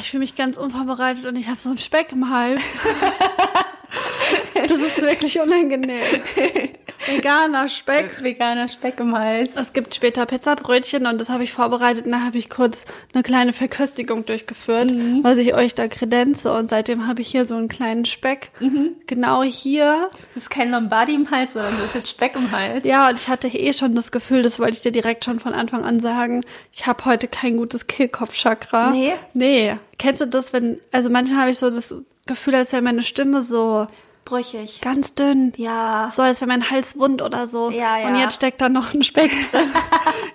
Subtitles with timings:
[0.00, 2.62] ich fühle mich ganz unvorbereitet und ich habe so einen Speck im Hals.
[4.54, 6.20] das ist wirklich unangenehm.
[7.06, 8.22] Veganer Speck.
[8.22, 9.56] Veganer Speck im Hals.
[9.56, 13.22] Es gibt später Pizzabrötchen und das habe ich vorbereitet und da habe ich kurz eine
[13.22, 15.20] kleine Verköstigung durchgeführt, Mhm.
[15.22, 18.50] was ich euch da kredenze und seitdem habe ich hier so einen kleinen Speck.
[18.60, 18.96] Mhm.
[19.06, 20.08] Genau hier.
[20.34, 22.84] Das ist kein Lombardi im Hals, sondern das ist jetzt Speck im Hals.
[22.84, 25.52] Ja, und ich hatte eh schon das Gefühl, das wollte ich dir direkt schon von
[25.54, 28.90] Anfang an sagen, ich habe heute kein gutes Kehlkopfchakra.
[28.90, 29.14] Nee?
[29.32, 29.76] Nee.
[29.98, 31.94] Kennst du das, wenn, also manchmal habe ich so das
[32.26, 33.86] Gefühl, als wäre meine Stimme so
[34.24, 34.80] Brüchig.
[34.80, 35.52] ganz dünn.
[35.56, 36.10] Ja.
[36.14, 37.70] So, als wäre mein Hals wund oder so.
[37.70, 38.08] Ja, ja.
[38.08, 39.70] Und jetzt steckt da noch ein Speck drin.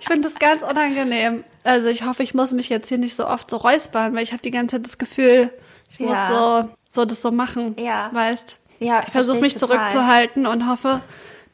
[0.00, 1.44] ich finde das ganz unangenehm.
[1.64, 4.32] Also ich hoffe, ich muss mich jetzt hier nicht so oft so räuspern, weil ich
[4.32, 5.52] habe die ganze Zeit das Gefühl,
[5.90, 6.62] ich muss Ja.
[6.62, 7.74] so, so das so machen.
[7.78, 8.10] Ja.
[8.12, 8.56] Weißt?
[8.78, 9.76] Ja, Ich versuche mich ich total.
[9.78, 11.00] zurückzuhalten und hoffe,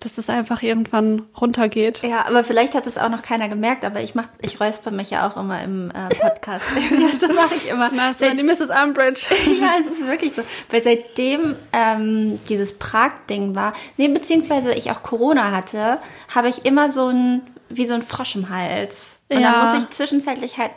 [0.07, 2.03] dass das einfach irgendwann runtergeht.
[2.03, 5.11] Ja, aber vielleicht hat es auch noch keiner gemerkt, aber ich mach, ich räusper mich
[5.11, 6.65] ja auch immer im äh, Podcast.
[7.21, 7.91] das mache ich immer.
[7.93, 8.71] Na, so die Mrs.
[8.71, 9.27] Umbridge.
[9.61, 10.43] ja, es ist wirklich so.
[10.71, 15.99] Weil seitdem ähm, dieses Prag-Ding war, nee, beziehungsweise ich auch Corona hatte,
[16.33, 19.19] habe ich immer so ein, wie so ein Frosch im Hals.
[19.29, 19.51] Und Ja.
[19.65, 20.71] dann muss ich zwischenzeitlich halt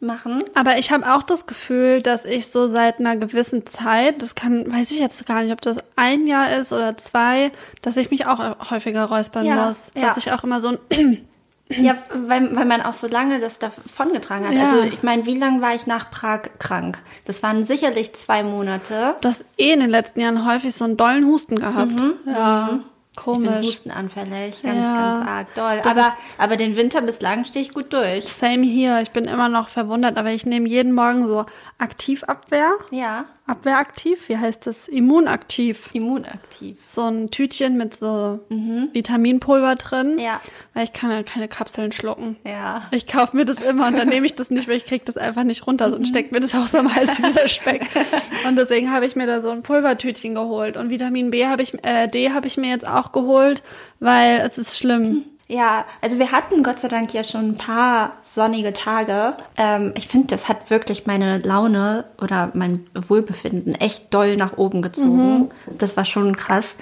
[0.00, 0.42] machen.
[0.54, 4.70] Aber ich habe auch das Gefühl, dass ich so seit einer gewissen Zeit, das kann,
[4.72, 8.26] weiß ich jetzt gar nicht, ob das ein Jahr ist oder zwei, dass ich mich
[8.26, 9.92] auch häufiger räuspern Ja, muss.
[9.94, 10.08] ja.
[10.08, 11.18] Dass ich auch immer so ein
[11.72, 11.94] Ja,
[12.26, 14.54] weil, weil man auch so lange das davongetragen hat.
[14.54, 14.62] Ja.
[14.64, 16.98] Also ich meine, wie lange war ich nach Prag krank?
[17.26, 19.14] Das waren sicherlich zwei Monate.
[19.20, 22.02] Du hast eh in den letzten Jahren häufig so einen dollen Husten gehabt.
[22.26, 22.80] Ja,
[23.20, 23.66] Ich bin komisch.
[23.66, 24.94] hustenanfällig, ganz, Ja.
[24.94, 25.80] ganz arg doll.
[25.82, 28.24] Das Aber, aber den Winter bislang stehe ich gut durch.
[28.24, 29.00] Same hier.
[29.02, 31.44] Ich bin immer noch verwundert, aber ich nehme jeden Morgen so
[31.78, 32.72] Aktivabwehr.
[32.90, 34.88] Ja, Abwehraktiv, wie heißt das?
[34.88, 35.90] Immunaktiv.
[35.92, 36.76] immunaktiv.
[36.86, 40.14] So ein Tütchen mit so Vitaminpulver drin.
[40.14, 40.18] Mhm.
[40.20, 40.40] Ja.
[40.74, 42.36] Weil ich kann ja keine Kapseln schlucken.
[42.46, 42.88] Ja.
[42.92, 45.16] Ich kaufe mir das immer und dann nehme ich das nicht, weil ich krieg das
[45.16, 45.88] einfach nicht runter.
[45.88, 45.92] Mhm.
[45.92, 47.86] Sonst steckt mir das auch so am Hals wie dieser Speck.
[48.46, 50.76] Und deswegen habe ich mir da so ein Pulvertütchen geholt.
[50.76, 53.62] Und Vitamin B habe ich, äh, D habe ich mir jetzt auch geholt,
[53.98, 55.24] weil es ist schlimm.
[55.50, 59.34] Ja, also wir hatten Gott sei Dank ja schon ein paar sonnige Tage.
[59.56, 64.80] Ähm, ich finde, das hat wirklich meine Laune oder mein Wohlbefinden echt doll nach oben
[64.80, 65.50] gezogen.
[65.76, 66.76] Das war schon krass.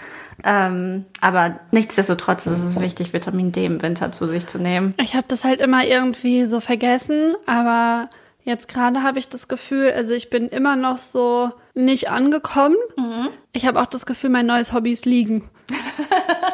[0.44, 4.92] Ähm, aber nichtsdestotrotz ist es wichtig, Vitamin D im Winter zu sich zu nehmen.
[5.00, 8.10] Ich habe das halt immer irgendwie so vergessen, aber
[8.44, 12.76] jetzt gerade habe ich das Gefühl, also ich bin immer noch so nicht angekommen.
[12.98, 13.30] Mhm.
[13.52, 15.48] Ich habe auch das Gefühl, mein neues Hobby ist liegen.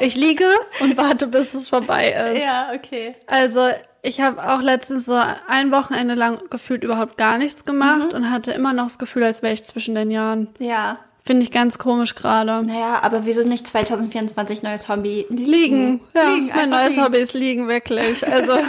[0.05, 0.47] ich liege
[0.81, 2.43] und warte, bis es vorbei ist.
[2.43, 3.15] Ja, okay.
[3.27, 3.69] Also
[4.03, 8.17] ich habe auch letztens so ein Wochenende lang gefühlt überhaupt gar nichts gemacht Mhm.
[8.17, 10.49] und hatte immer noch das Gefühl, als wäre ich zwischen den Jahren.
[10.59, 10.99] Ja.
[11.27, 12.63] Finde ich ganz komisch gerade.
[12.67, 15.25] Naja, aber wieso nicht 2024 neues Hobby?
[15.31, 16.03] Liegen.
[16.15, 17.03] Ja, Liegen, mein neues liegen.
[17.03, 18.29] Hobby ist Liegen, wirklich.
[18.31, 18.65] Also, das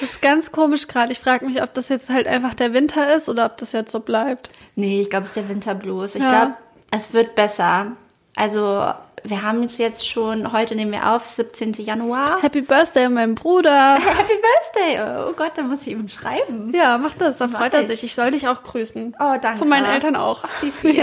[0.10, 1.12] ist ganz komisch gerade.
[1.12, 3.92] Ich frage mich, ob das jetzt halt einfach der Winter ist oder ob das jetzt
[3.92, 4.50] so bleibt.
[4.74, 6.16] Nee, ich glaube, es ist der Winterblues.
[6.16, 6.30] Ich Ja.
[6.30, 6.54] glaube,
[6.90, 7.92] es wird besser.
[8.34, 8.92] Also,
[9.26, 11.72] wir haben es jetzt schon, heute nehmen wir auf, 17.
[11.72, 12.42] Januar.
[12.42, 13.94] Happy Birthday, mein Bruder.
[13.94, 15.26] Happy Birthday!
[15.26, 16.72] Oh Gott, da muss ich ihm schreiben.
[16.74, 17.38] Ja, mach das.
[17.38, 17.88] Dann freut er ich.
[17.88, 18.04] sich.
[18.04, 19.16] Ich soll dich auch grüßen.
[19.18, 19.58] Oh, danke.
[19.58, 20.46] Von meinen Eltern auch.
[20.60, 21.00] Süßi.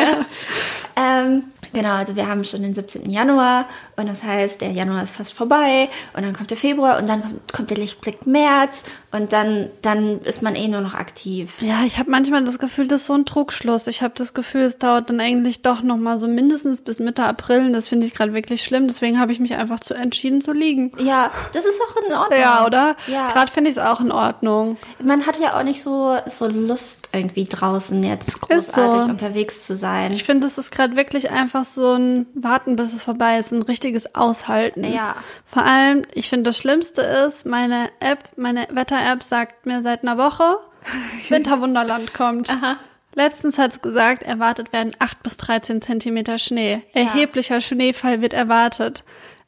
[0.95, 1.43] ähm,
[1.73, 3.09] genau, also wir haben schon den 17.
[3.09, 3.65] Januar
[3.95, 7.23] und das heißt, der Januar ist fast vorbei und dann kommt der Februar und dann
[7.23, 11.61] kommt, kommt der Lichtblick März und dann, dann ist man eh nur noch aktiv.
[11.61, 13.87] Ja, ich habe manchmal das Gefühl, das ist so ein Trugschluss.
[13.87, 17.23] Ich habe das Gefühl, es dauert dann eigentlich doch noch mal so mindestens bis Mitte
[17.23, 17.65] April.
[17.65, 18.87] Und das finde ich gerade wirklich schlimm.
[18.87, 20.93] Deswegen habe ich mich einfach zu entschieden zu liegen.
[20.99, 22.39] Ja, das ist auch in Ordnung.
[22.39, 22.95] Ja, oder?
[23.07, 23.31] Ja.
[23.31, 24.77] Gerade finde ich es auch in Ordnung.
[25.03, 29.09] Man hat ja auch nicht so, so Lust, irgendwie draußen jetzt großartig so.
[29.09, 30.13] unterwegs zu sein.
[30.13, 33.63] Ich finde, es ist gerade wirklich einfach so ein Warten, bis es vorbei ist, ein
[33.63, 34.85] richtiges Aushalten.
[34.85, 35.15] Ja.
[35.43, 38.69] Vor allem, ich finde, das Schlimmste ist, meine App, meine
[39.01, 40.57] Wetter-App sagt mir seit einer Woche,
[41.29, 42.49] Winterwunderland kommt.
[42.49, 42.77] Aha.
[43.13, 46.81] Letztens hat es gesagt, erwartet werden 8 bis 13 Zentimeter Schnee.
[46.93, 49.03] Erheblicher Schneefall wird erwartet.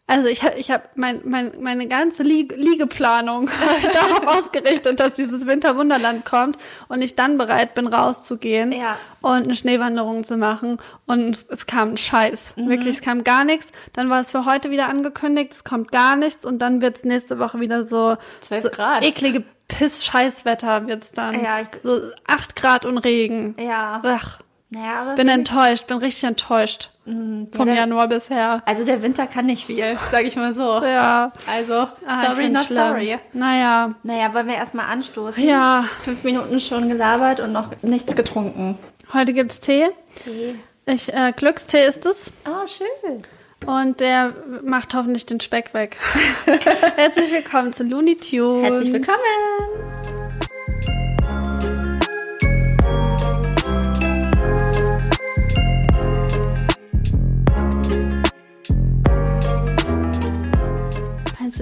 [0.06, 3.50] Also ich habe ich hab mein, mein, meine ganze Lieg Liegeplanung
[3.94, 6.58] darauf ausgerichtet, dass dieses Winterwunderland kommt
[6.90, 8.98] und ich dann bereit bin, rauszugehen Ja.
[9.22, 10.78] und eine Schneewanderung zu machen.
[11.06, 12.56] Und es, es kam ein Scheiß.
[12.58, 12.68] Mhm.
[12.70, 13.72] Wirklich, es kam gar nichts.
[13.94, 17.04] Dann war es für heute wieder angekündigt, es kommt gar nichts und dann wird es
[17.06, 19.04] nächste Woche wieder so, 12 so Grad.
[19.06, 21.42] eklige Piss-Scheißwetter wird's dann.
[21.42, 23.56] Ja, ich- so 8 Grad und Regen.
[23.58, 24.02] Ja.
[24.04, 24.40] Ach,
[24.70, 26.90] Naja, bin enttäuscht, bin richtig enttäuscht.
[27.06, 28.62] Vom der- Januar bisher.
[28.66, 30.82] also der Winter kann nicht viel, sag ich mal so.
[30.84, 31.32] Ja.
[31.52, 32.78] Also, Ah, sorry, not schlimm.
[32.78, 33.20] sorry.
[33.34, 33.90] Naja.
[34.04, 35.44] Naja, wollen wir erstmal anstoßen?
[35.46, 35.86] Ja.
[36.06, 38.78] Fünf Minuten schon gelabert und noch nichts getrunken.
[39.14, 39.90] Heute gibt's Tee.
[40.24, 40.56] Tee.
[40.86, 42.32] Ich, äh, Glückstee ist es.
[42.46, 43.24] Oh, schön.
[43.66, 44.34] Und der
[44.64, 45.98] macht hoffentlich den Speck weg.
[46.96, 48.64] Herzlich willkommen zu Looney Tunes.
[48.70, 50.03] Herzlich willkommen.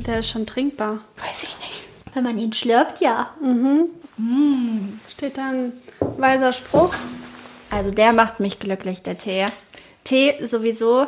[0.07, 0.99] Der ist schon trinkbar.
[1.17, 1.83] Weiß ich nicht.
[2.13, 3.29] Wenn man ihn schlürft, ja.
[5.09, 6.93] Steht da ein weiser Spruch?
[7.69, 9.45] Also der macht mich glücklich, der Tee.
[10.03, 11.07] Tee sowieso,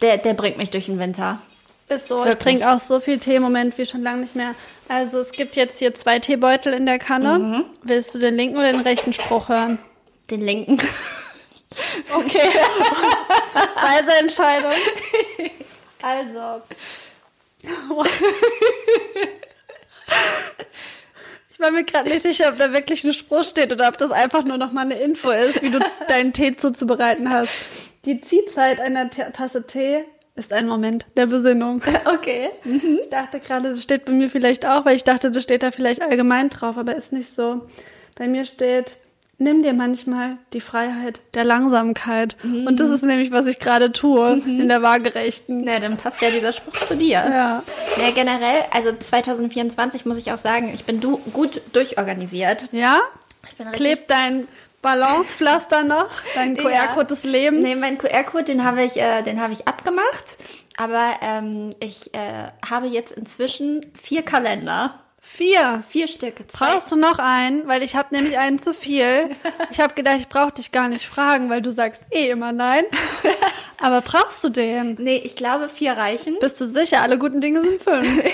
[0.00, 1.40] der, der bringt mich durch den Winter.
[1.88, 2.20] Ist so.
[2.20, 2.38] Ich Wirklich.
[2.58, 4.54] trinke auch so viel Tee im Moment wie schon lange nicht mehr.
[4.88, 7.64] Also es gibt jetzt hier zwei Teebeutel in der Kanne.
[7.82, 9.78] Willst du den linken oder den rechten Spruch hören?
[10.30, 10.80] Den linken.
[12.14, 12.48] Okay.
[13.54, 14.72] Weise Entscheidung.
[16.02, 16.62] Also.
[21.52, 24.10] Ich war mir gerade nicht sicher, ob da wirklich ein Spruch steht oder ob das
[24.10, 25.78] einfach nur noch mal eine Info ist, wie du
[26.08, 27.52] deinen Tee zuzubereiten hast.
[28.04, 30.04] Die Ziehzeit einer Ta- Tasse Tee
[30.34, 31.82] ist ein Moment der Besinnung.
[32.06, 32.50] Okay.
[32.64, 35.70] Ich dachte gerade, das steht bei mir vielleicht auch, weil ich dachte, das steht da
[35.70, 37.66] vielleicht allgemein drauf, aber ist nicht so.
[38.16, 38.92] Bei mir steht,
[39.42, 42.36] nimm dir manchmal die Freiheit der Langsamkeit.
[42.42, 45.62] Und das ist nämlich, was ich gerade tue, in der Waagerechten.
[45.64, 47.10] Na, dann passt ja dieser Spruch zu dir.
[47.12, 47.62] Ja.
[48.00, 52.68] Ja, generell, also 2024 muss ich auch sagen, ich bin du gut durchorganisiert.
[52.72, 53.00] Ja?
[53.48, 54.46] Ich bin Klebt dein
[54.82, 56.10] Balancepflaster noch?
[56.34, 56.56] Dein.
[56.62, 57.62] QR-Code des Lebens?
[57.62, 60.36] Nee, meinen QR-Code, den habe ich, äh, den habe ich abgemacht.
[60.76, 65.01] Aber ähm, ich äh, habe jetzt inzwischen vier Kalender.
[65.24, 65.82] Vier.
[65.88, 66.34] Vier Stück.
[66.48, 66.66] Zwei.
[66.72, 67.66] Brauchst du noch einen?
[67.68, 69.30] Weil ich habe nämlich einen zu viel.
[69.70, 72.84] Ich habe gedacht, ich brauche dich gar nicht fragen, weil du sagst eh immer nein.
[73.80, 74.96] Aber brauchst du den?
[75.00, 76.36] Nee, ich glaube, vier reichen.
[76.40, 77.02] Bist du sicher?
[77.02, 78.08] Alle guten Dinge sind fünf.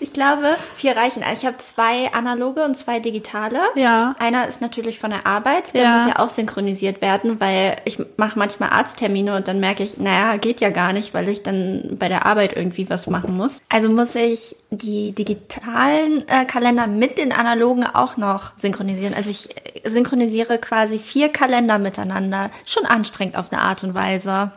[0.00, 1.22] Ich glaube, vier reichen.
[1.22, 3.60] Also ich habe zwei analoge und zwei digitale.
[3.76, 4.14] Ja.
[4.18, 5.96] Einer ist natürlich von der Arbeit, der Ja.
[5.96, 10.36] muss ja auch synchronisiert werden, weil ich mache manchmal Arzttermine und dann merke ich, naja,
[10.36, 13.60] geht ja gar nicht, weil ich dann bei der Arbeit irgendwie was machen muss.
[13.68, 19.14] Also muss ich die digitalen äh, Kalender mit den analogen auch noch synchronisieren.
[19.14, 19.48] Also ich
[19.84, 22.50] äh, synchronisiere quasi vier Kalender miteinander.
[22.66, 24.52] Schon anstrengend auf eine Art und Weise.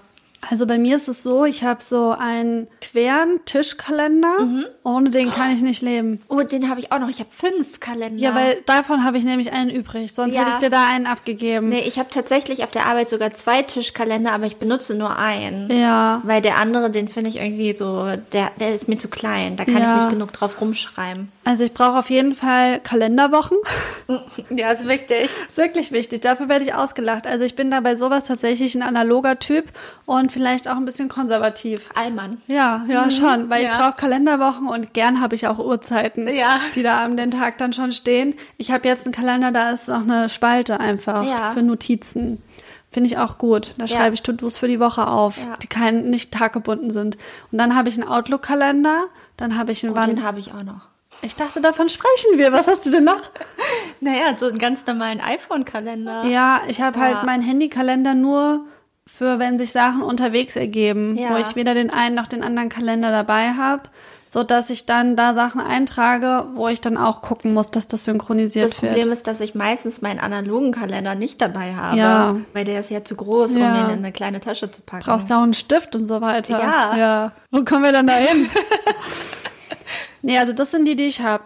[0.49, 4.37] Also bei mir ist es so, ich habe so einen queren Tischkalender.
[4.83, 6.19] Ohne den kann ich nicht leben.
[6.29, 7.09] Oh, den habe ich auch noch.
[7.09, 8.19] Ich habe fünf Kalender.
[8.19, 10.11] Ja, weil davon habe ich nämlich einen übrig.
[10.13, 10.41] Sonst Ja.
[10.41, 11.69] hätte ich dir da einen abgegeben.
[11.69, 15.69] Nee, ich habe tatsächlich auf der Arbeit sogar zwei Tischkalender, aber ich benutze nur einen.
[15.71, 16.21] Ja.
[16.23, 19.57] Weil der andere, den finde ich irgendwie so, der, der ist mir zu klein.
[19.57, 19.93] Da kann Ja.
[19.93, 21.31] ich nicht genug drauf rumschreiben.
[21.43, 23.57] Also ich brauche auf jeden Fall Kalenderwochen.
[24.49, 25.29] Ja, ist wichtig.
[25.47, 26.19] ist wirklich wichtig.
[26.21, 27.25] Dafür werde ich ausgelacht.
[27.25, 29.65] Also ich bin da bei sowas tatsächlich ein analoger Typ
[30.05, 31.89] und vielleicht auch ein bisschen konservativ.
[31.95, 32.41] Allmann.
[32.47, 33.65] Ja, ja, schon, weil Mhm.
[33.67, 33.71] ja.
[33.71, 36.57] ich brauche Kalenderwochen und gern habe ich auch Uhrzeiten, Ja.
[36.75, 38.35] die da am den Tag dann schon stehen.
[38.57, 41.51] Ich habe jetzt einen Kalender, da ist noch eine Spalte einfach Ja.
[41.51, 42.41] für Notizen.
[42.91, 43.73] Finde ich auch gut.
[43.77, 43.95] Da Ja.
[43.95, 45.55] schreibe ich To-Dos für die Woche auf, Ja.
[45.61, 47.17] die kein, nicht taggebunden sind.
[47.51, 49.05] Und dann habe ich einen Outlook-Kalender,
[49.37, 50.11] dann habe ich einen Und Wand.
[50.11, 50.90] Oh, den habe ich auch noch.
[51.23, 52.51] Ich dachte, davon sprechen wir.
[52.51, 53.21] Was hast du denn noch?
[54.03, 56.25] Naja, so einen ganz normalen iPhone-Kalender.
[56.25, 57.23] Ja, ich habe halt Ja.
[57.23, 58.61] meinen Handykalender nur
[59.05, 61.29] für, wenn sich Sachen unterwegs ergeben, Ja.
[61.29, 63.83] wo ich weder den einen noch den anderen Kalender dabei habe,
[64.33, 68.05] so dass ich dann da Sachen eintrage, wo ich dann auch gucken muss, dass das
[68.05, 69.05] synchronisiert Das Problem wird.
[69.13, 71.97] ist, dass ich meistens meinen analogen Kalender nicht dabei habe.
[71.97, 72.35] Ja.
[72.53, 75.03] Weil der ist ja zu groß, um ihn in eine kleine Tasche zu packen.
[75.03, 76.59] Brauchst ja auch einen Stift und so weiter.
[76.59, 76.97] Ja.
[76.97, 77.31] ja.
[77.51, 78.49] Wo kommen wir dann da hin?
[80.21, 81.45] nee, also das sind die, die ich habe.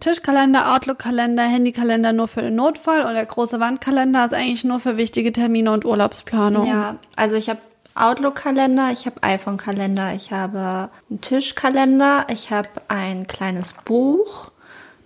[0.00, 4.96] Tischkalender, Outlook-Kalender, Handykalender nur für den Notfall und der große Wandkalender ist eigentlich nur für
[4.96, 6.66] wichtige Termine und Urlaubsplanung.
[6.66, 7.60] Ja, also ich habe
[7.94, 14.50] Outlook-Kalender, ich habe iPhone-Kalender, ich habe einen Tischkalender, ich habe ein kleines Buch,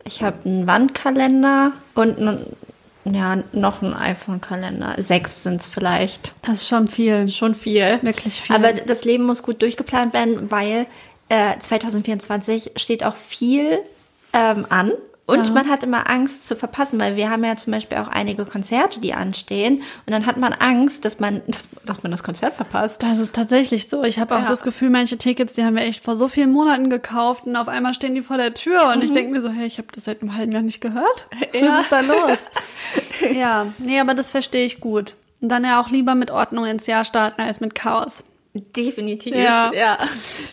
[0.05, 2.57] ich habe einen Wandkalender und einen,
[3.05, 4.95] ja, noch einen iPhone-Kalender.
[4.99, 6.33] Sechs sind's vielleicht.
[6.43, 7.29] Das ist schon viel.
[7.29, 7.99] Schon viel.
[8.03, 8.55] Wirklich viel.
[8.55, 10.87] Aber das Leben muss gut durchgeplant werden, weil
[11.35, 13.81] äh, 2024 steht auch viel
[14.33, 14.93] ähm, an.
[15.27, 15.53] Und Ja.
[15.55, 19.01] man hat immer Angst zu verpassen, weil wir haben ja zum Beispiel auch einige Konzerte,
[19.01, 19.77] die anstehen.
[20.05, 23.03] Und dann hat man Angst, dass man, dass, dass man das Konzert verpasst.
[23.03, 24.05] Das ist tatsächlich so.
[24.05, 24.49] Ich habe auch Ja.
[24.51, 27.69] das Gefühl, manche Tickets, die haben wir echt vor so vielen Monaten gekauft und auf
[27.69, 30.05] einmal stehen die vor der Tür und ich denke mir so, hey, ich habe das
[30.05, 31.27] seit einem halben Jahr nicht gehört.
[31.55, 31.69] Ja.
[31.71, 32.39] Was ist da los?
[33.35, 35.15] ja, nee, aber das verstehe ich gut.
[35.41, 38.19] Und dann ja auch lieber mit Ordnung ins Jahr starten als mit Chaos.
[38.55, 39.35] Definitiv.
[39.35, 39.73] Ja.
[39.75, 39.99] ja.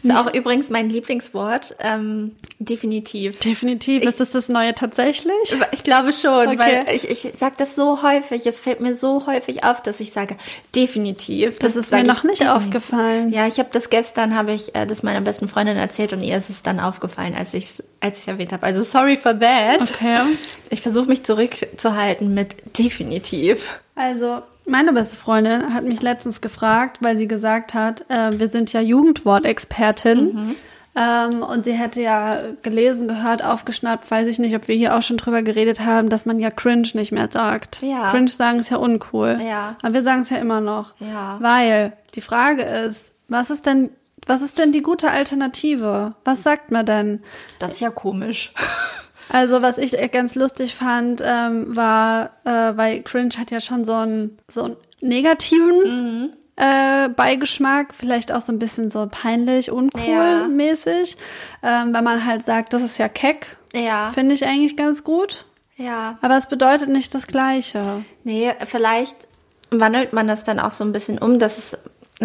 [0.02, 1.76] Ist auch übrigens mein Lieblingswort.
[1.80, 3.40] Ähm, definitiv.
[3.40, 4.02] Definitiv.
[4.02, 5.34] Ich- ist das das Neue tatsächlich?
[5.72, 6.58] Ich glaube schon, Okay.
[6.88, 10.14] weil ich, ich sage das so häufig, es fällt mir so häufig auf, dass ich
[10.14, 10.36] sage,
[10.76, 11.60] definitiv.
[11.60, 12.66] Das ist sag mir ich noch nicht definitiv.
[12.66, 13.32] aufgefallen.
[13.32, 16.38] Ja, ich habe das gestern, habe ich äh, das meiner besten Freundin erzählt und ihr
[16.38, 18.66] ist es dann aufgefallen, als ich es als ich's erwähnt habe.
[18.66, 19.80] Also sorry for that.
[19.80, 20.22] Okay.
[20.72, 23.80] Ich versuche mich zurückzuhalten mit definitiv.
[23.94, 28.74] Also, meine beste Freundin hat mich letztens gefragt, weil sie gesagt hat, äh, wir sind
[28.74, 30.56] ja Jugendwortexpertin.
[30.94, 35.02] Ähm, und sie hätte ja gelesen, gehört, aufgeschnappt, weiß ich nicht, ob wir hier auch
[35.02, 37.82] schon drüber geredet haben, dass man ja cringe nicht mehr sagt.
[37.82, 38.12] Ja.
[38.12, 39.40] Cringe sagen ist ja uncool.
[39.42, 39.78] Ja.
[39.82, 40.94] Aber wir sagen es ja immer noch.
[41.00, 41.38] Ja.
[41.40, 43.92] Weil die Frage ist, was ist denn
[44.28, 46.14] was ist denn die gute Alternative?
[46.24, 47.24] Was sagt man denn?
[47.60, 48.54] Das ist ja komisch.
[49.32, 53.94] Also was ich ganz lustig fand, ähm, war, äh, weil Cringe hat ja schon so
[53.94, 59.74] einen so einen negativen äh, Beigeschmack, vielleicht auch so ein bisschen so peinlich, Ja.
[59.74, 61.18] uncool mäßig,
[61.64, 64.12] ähm, weil man halt sagt, das ist ja keck, Ja.
[64.14, 65.46] finde ich eigentlich ganz gut.
[65.78, 66.18] Ja.
[66.22, 68.04] Aber es bedeutet nicht das Gleiche.
[68.24, 69.16] Nee, vielleicht
[69.72, 71.78] wandelt man das dann auch so ein bisschen um, dass es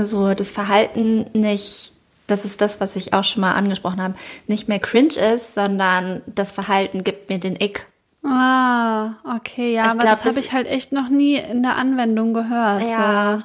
[0.09, 1.93] so das Verhalten nicht,
[2.27, 4.15] das ist das, was ich auch schon mal angesprochen habe,
[4.47, 7.87] nicht mehr cringe ist, sondern das Verhalten gibt mir den Ick.
[8.25, 11.77] Ah, okay, ja, Ich aber glaub, das habe ich halt echt noch nie in der
[11.77, 12.83] Anwendung gehört.
[12.83, 13.43] Ja.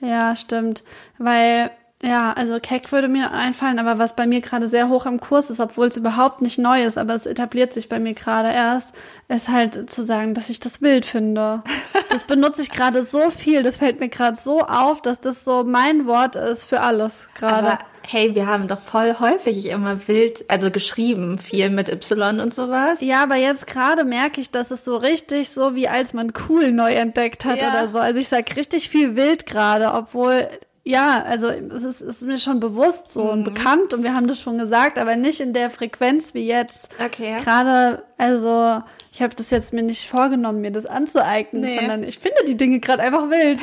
[0.00, 0.06] So.
[0.06, 0.82] Ja, stimmt.
[1.18, 1.70] Weil,
[2.02, 5.50] ja, also Keck würde mir einfallen, aber was bei mir gerade sehr hoch im Kurs
[5.50, 8.94] ist, obwohl es überhaupt nicht neu ist, aber es etabliert sich bei mir gerade erst,
[9.28, 11.62] ist halt zu sagen, dass ich das wild finde.
[12.10, 15.62] Das benutze ich gerade so viel, das fällt mir gerade so auf, dass das so
[15.62, 17.78] mein Wort ist für alles gerade.
[18.06, 22.98] Hey, wir haben doch voll häufig immer wild, also geschrieben, viel mit Y und sowas.
[23.00, 26.72] Ja, aber jetzt gerade merke ich, dass es so richtig so wie als man cool
[26.72, 27.70] neu entdeckt hat Ja.
[27.70, 27.98] oder so.
[27.98, 30.48] Also ich sag richtig viel wild gerade, obwohl
[30.82, 33.28] ja, also es ist, ist mir schon bewusst so Mhm.
[33.30, 36.88] und bekannt und wir haben das schon gesagt, aber nicht in der Frequenz wie jetzt.
[37.04, 37.36] Okay.
[37.44, 41.78] Gerade, also ich habe das jetzt mir nicht vorgenommen, mir das anzueignen, Nee.
[41.78, 43.62] sondern ich finde die Dinge gerade einfach wild.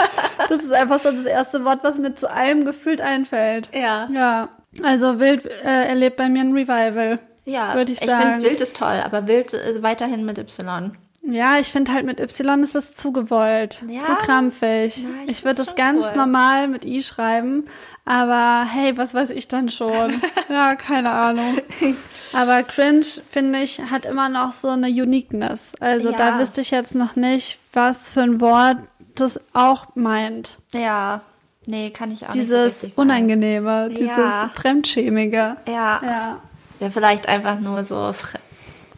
[0.48, 3.68] das ist einfach so das erste Wort, was mir zu allem gefühlt einfällt.
[3.72, 4.08] Ja.
[4.12, 4.48] Ja,
[4.82, 7.18] also wild äh, erlebt bei mir ein Revival.
[7.44, 8.22] Ja, würde ich ich sagen.
[8.40, 10.92] finde wild ist toll, aber wild ist weiterhin mit Y.
[11.22, 14.00] Ja, ich finde halt mit Y ist das zu gewollt, Ja?
[14.00, 14.98] zu krampfig.
[15.04, 16.12] Na, ich ich würde das ganz cool.
[16.16, 17.66] normal mit I schreiben,
[18.04, 20.20] aber hey, was weiß ich dann schon?
[20.48, 21.58] ja, keine Ahnung.
[22.32, 25.74] Aber cringe, finde ich, hat immer noch so eine Uniqueness.
[25.80, 26.16] Also Ja.
[26.16, 28.76] da wüsste ich jetzt noch nicht, was für ein Wort
[29.14, 30.58] das auch meint.
[30.72, 31.22] Ja.
[31.66, 33.00] Nee, kann ich auch nicht so Dieses richtig sagen.
[33.10, 34.50] Unangenehme, dieses Ja.
[34.54, 35.56] Fremdschämige.
[35.66, 36.00] Ja.
[36.02, 36.36] Ja.
[36.80, 38.38] Ja, vielleicht einfach nur so Fre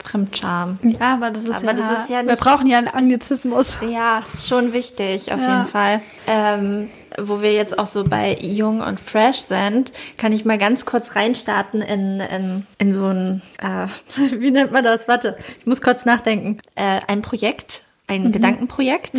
[0.02, 0.78] Fremdscham.
[0.82, 3.76] Ja, aber das ist, Aber ja, das ist ja wir nicht- brauchen ja einen Anglizismus.
[3.87, 5.58] Ja, schon wichtig, auf Ja.
[5.58, 6.00] jeden Fall.
[6.26, 10.85] Ähm, wo wir jetzt auch so bei Jung und Fresh sind, kann ich mal ganz
[10.87, 13.87] kurz reinstarten in, in, in so ein, äh,
[14.38, 15.09] wie nennt man das?
[15.09, 16.59] Warte, ich muss kurz nachdenken.
[16.75, 19.12] Äh, ein Projekt, ein Gedankenprojekt,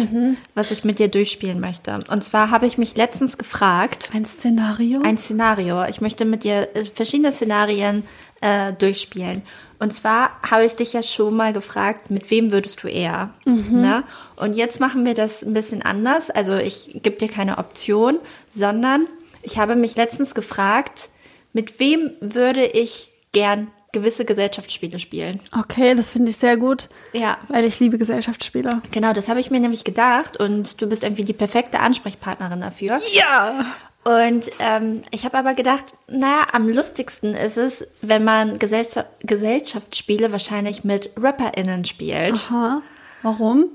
[0.53, 1.97] was ich mit dir durchspielen möchte.
[2.09, 5.01] Und zwar habe ich mich letztens gefragt, Ein Szenario?
[5.01, 5.85] ein Szenario.
[5.85, 8.03] Ich möchte mit dir äh, verschiedene Szenarien
[8.41, 9.43] äh, durchspielen.
[9.81, 13.31] Und zwar habe ich dich ja schon mal gefragt, mit wem würdest du eher?
[13.45, 14.03] Ne?
[14.35, 16.29] Und jetzt machen wir das ein bisschen anders.
[16.29, 19.07] Also ich gebe dir keine Option, sondern
[19.41, 21.09] ich habe mich letztens gefragt,
[21.51, 25.39] mit wem würde ich gern gewisse Gesellschaftsspiele spielen?
[25.57, 26.89] Okay, das finde ich sehr gut.
[27.11, 27.39] Ja.
[27.47, 28.83] Weil ich liebe Gesellschaftsspiele.
[28.91, 33.01] Genau, das habe ich mir nämlich gedacht und du bist irgendwie die perfekte Ansprechpartnerin dafür.
[33.11, 33.65] Ja.
[34.03, 40.31] Und ähm, ich habe aber gedacht, naja, am lustigsten ist es, wenn man Gesellschaft, Gesellschaftsspiele
[40.31, 42.33] wahrscheinlich mit RapperInnen spielt.
[42.33, 42.81] Aha.
[43.21, 43.65] Warum?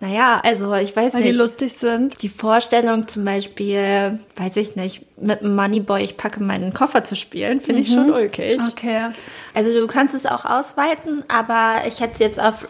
[0.00, 1.38] Naja, also ich weiß Weil die nicht.
[1.38, 2.22] lustig sind.
[2.22, 7.16] Die Vorstellung zum Beispiel, weiß ich nicht, mit einem Moneyboy, ich packe meinen Koffer zu
[7.16, 8.60] spielen, finde ich schon ulkig.
[8.70, 9.08] Okay.
[9.54, 12.68] Also du kannst es auch ausweiten, aber ich hätte es jetzt auf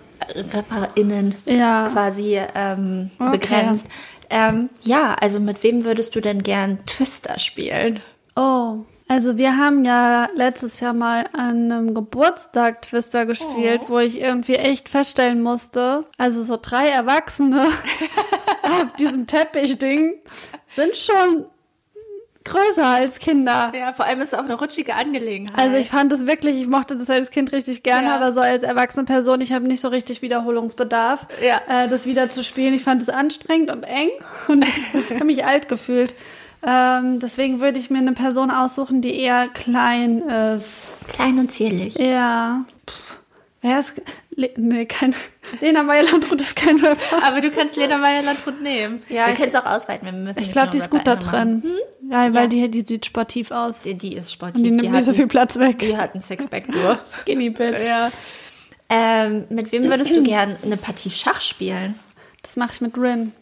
[0.54, 1.88] RapperInnen Ja.
[1.92, 3.30] quasi ähm, Okay.
[3.32, 3.86] begrenzt.
[4.30, 8.00] Ähm, ja, also mit wem würdest du denn gern Twister spielen?
[8.36, 8.78] Oh.
[9.10, 14.56] Also wir haben ja letztes Jahr mal an einem Geburtstag Twister gespielt, wo ich irgendwie
[14.56, 17.68] echt feststellen musste, also so drei Erwachsene
[18.62, 20.12] auf diesem Teppichding
[20.68, 21.46] sind schon
[22.48, 23.72] größer als Kinder.
[23.78, 25.58] Ja, vor allem ist es auch eine rutschige Angelegenheit.
[25.58, 28.16] Also ich fand es wirklich, ich mochte das als Kind richtig gerne, Ja.
[28.16, 31.60] aber so als erwachsene Person, ich habe nicht so richtig Wiederholungsbedarf, Ja.
[31.84, 32.74] äh, das wieder zu spielen.
[32.74, 34.10] Ich fand es anstrengend und eng
[34.48, 34.74] und ich
[35.14, 36.14] habe mich alt gefühlt.
[36.66, 40.88] Ähm, deswegen würde ich mir eine Person aussuchen, die eher klein ist.
[41.06, 41.94] klein und zierlich.
[41.96, 42.64] Ja.
[42.90, 43.07] Pff,
[43.68, 44.00] Wer ist.
[44.34, 45.14] Le nee, kein.
[45.60, 47.22] Lena Meyer-Landrut ist kein Rapper.
[47.24, 49.02] Aber du kannst Lena Meyer-Landrut nehmen.
[49.08, 50.06] Ja, wir können es auch ausweiten.
[50.06, 51.56] Wir müssen Ich glaube, die ist gut da drin.
[51.64, 51.78] machen.
[52.10, 52.46] Ja, weil Ja.
[52.46, 53.82] die, die sieht sportiv aus.
[53.82, 54.56] Die, die ist sportiv.
[54.56, 55.78] Und die nimmt nicht so viel Platz weg.
[55.78, 56.98] Die hat ein Sixpack nur.
[57.24, 57.82] Skinny Bitch.
[57.86, 58.10] ja.
[58.88, 61.94] Ähm, mit wem würdest du gern eine Partie Schach spielen?
[62.42, 63.32] Das mache ich mit Rin.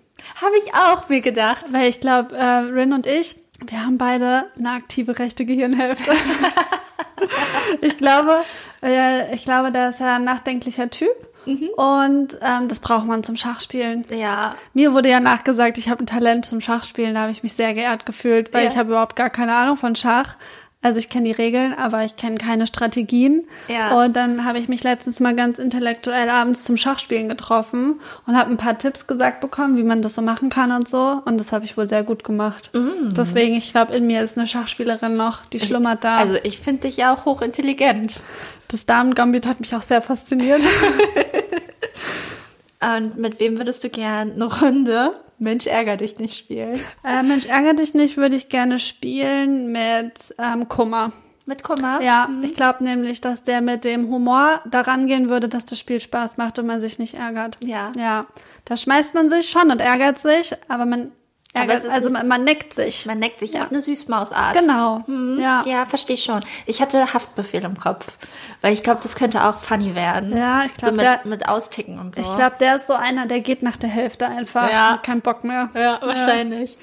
[0.42, 1.66] Habe ich auch mir gedacht.
[1.73, 6.11] Weil ich glaube, äh, Rin und ich, wir haben beide eine aktive rechte Gehirnhälfte.
[7.80, 8.38] ich glaube,
[8.87, 11.11] äh, ich glaube, der ist ja ein nachdenklicher Typ.
[11.76, 14.05] Und ähm, das braucht man zum Schachspielen.
[14.11, 14.57] Ja.
[14.75, 17.14] Mir wurde ja nachgesagt, ich habe ein Talent zum Schachspielen.
[17.14, 18.71] Da habe ich mich sehr geehrt gefühlt, weil Ja.
[18.71, 20.35] ich habe überhaupt gar keine Ahnung von Schach.
[20.87, 23.49] Also ich kenne die Regeln, aber ich kenne keine Strategien.
[23.66, 24.05] Ja.
[24.05, 28.52] Und dann habe ich mich letztens mal ganz intellektuell abends zum Schachspielen getroffen und habe
[28.52, 31.21] ein paar Tipps gesagt bekommen, wie man das so machen kann und so.
[31.25, 32.71] Und das habe ich wohl sehr gut gemacht.
[32.73, 33.12] Mm.
[33.16, 36.19] Deswegen, ich glaube, in mir ist eine Schachspielerin noch, die schlummert da.
[36.19, 38.21] Also ich finde dich ja auch hochintelligent.
[38.69, 40.62] das Damen-Gambit hat mich auch sehr fasziniert.
[42.81, 46.81] Und mit wem würdest du gern eine Runde Mensch ärger dich nicht spielen?
[47.05, 51.12] äh, Mensch, ärger dich nicht, würde ich gerne spielen mit ähm, Kummer.
[51.45, 52.00] Mit Kummer?
[52.02, 56.00] Ja, ich glaube nämlich, dass der mit dem Humor daran gehen würde, dass das Spiel
[56.00, 57.57] Spaß macht und man sich nicht ärgert.
[57.62, 57.93] Ja.
[57.97, 58.23] Ja.
[58.64, 61.12] Da schmeißt man sich schon und ärgert sich, aber man
[61.57, 63.07] ärgert, also man, man neckt sich.
[63.07, 63.63] Man neckt sich Ja.
[63.63, 64.57] auf eine Süßmausart.
[64.57, 65.03] Genau.
[65.07, 65.39] Mhm.
[65.41, 65.65] Ja.
[65.67, 66.45] Ja, verstehe ich schon.
[66.67, 68.17] Ich hatte Haftbefehl im Kopf,
[68.61, 70.37] weil ich glaube, das könnte auch funny werden.
[70.37, 72.21] Ja, ich glaub, so mit, der- mit Austicken und so.
[72.21, 74.71] Ich glaube, der ist so einer, der geht nach der Hälfte einfach.
[74.71, 74.99] Ja.
[75.03, 75.71] Kein Bock mehr.
[75.75, 76.77] ja, wahrscheinlich.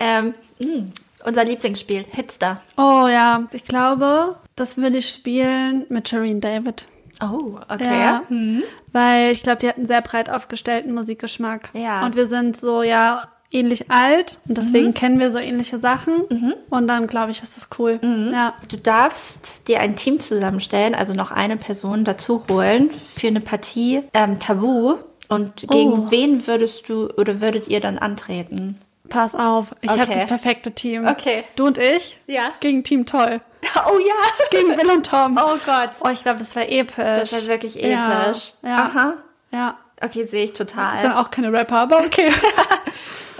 [0.00, 0.86] Ähm, mh,
[1.24, 2.60] unser Lieblingsspiel, Hitster.
[2.76, 6.86] Oh ja, ich glaube, das würde ich spielen mit Shireen David.
[7.20, 8.20] Oh, okay.
[8.28, 8.60] Mhm.
[8.62, 11.70] Ja, weil ich glaube, die hat einen sehr breit aufgestellten Musikgeschmack.
[11.72, 12.04] Ja.
[12.04, 16.54] Und wir sind so, ja, ähnlich alt und deswegen kennen wir so ähnliche Sachen.
[16.70, 17.98] Und dann, glaube ich, ist das cool.
[18.32, 18.54] Ja.
[18.70, 24.02] Du darfst dir ein Team zusammenstellen, also noch eine Person dazu holen für eine Partie
[24.14, 24.96] ähm, Tabu.
[25.28, 26.10] Und gegen Oh.
[26.10, 28.78] wen würdest du oder würdet ihr dann antreten?
[29.10, 30.14] Pass auf, ich habe Okay.
[30.14, 31.06] das perfekte Team.
[31.06, 31.44] Okay.
[31.56, 32.18] Du und ich?
[32.26, 32.50] Ja.
[32.60, 33.40] Gegen Team Toll.
[33.86, 34.46] Oh ja!
[34.52, 35.36] Gegen Bill und Tom.
[35.36, 35.90] Oh Gott.
[36.04, 36.94] Oh, ich glaube, das wäre episch.
[37.04, 38.22] Das wäre wirklich Ja.
[38.26, 38.52] episch.
[38.62, 38.76] Ja.
[38.86, 39.14] Aha.
[39.50, 39.78] Ja.
[40.00, 41.12] Okay, sehe ich Sind total.
[41.16, 42.30] auch keine Rapper, aber okay.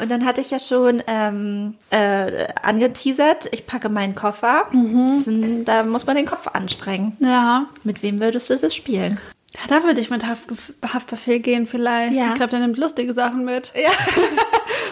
[0.01, 4.67] Und dann hatte ich ja schon ähm, äh, angeteasert, ich packe meinen Koffer.
[4.73, 5.21] Mhm.
[5.21, 7.17] Sind, da muss man den Kopf anstrengen.
[7.21, 7.67] ja.
[7.85, 9.19] Mit wem würdest du das spielen?
[9.55, 12.15] Ja, da würde ich mit Haftbef Haftbefehl gehen vielleicht.
[12.17, 12.29] Ja.
[12.29, 13.73] Ich glaube, der nimmt lustige Sachen mit.
[13.75, 13.91] Ja.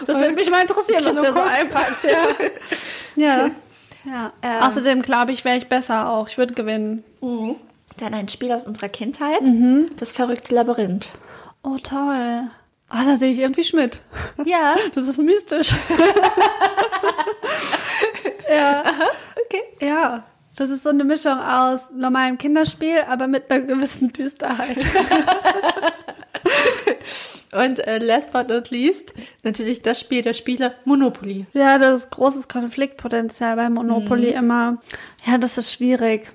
[0.05, 2.03] Das würde mich mal interessieren, was der so einpackt.
[3.15, 3.25] Ja.
[3.25, 3.49] ja.
[4.05, 4.33] ja.
[4.43, 4.61] Ähm.
[4.61, 6.27] Außerdem glaube ich, wäre ich besser auch.
[6.29, 7.03] Ich würde gewinnen.
[7.97, 9.41] Dann ein Spiel aus unserer Kindheit.
[9.41, 9.89] Mhm.
[9.97, 11.07] Das verrückte Labyrinth.
[11.63, 12.43] Oh, toll.
[12.89, 13.99] Ah, da sehe ich irgendwie Schmidt.
[14.45, 14.75] Ja.
[14.95, 15.71] Das ist mystisch.
[18.49, 18.83] ja.
[19.45, 19.63] Okay.
[19.85, 20.23] Ja.
[20.55, 24.77] Das ist so eine Mischung aus normalem Kinderspiel, aber mit einer gewissen Düsterheit.
[27.51, 31.45] Und äh, last but not least, natürlich das Spiel der Spiele Monopoly.
[31.53, 34.77] ja, das ist großes Konfliktpotenzial bei Monopoly immer.
[35.25, 36.27] Ja, das ist schwierig.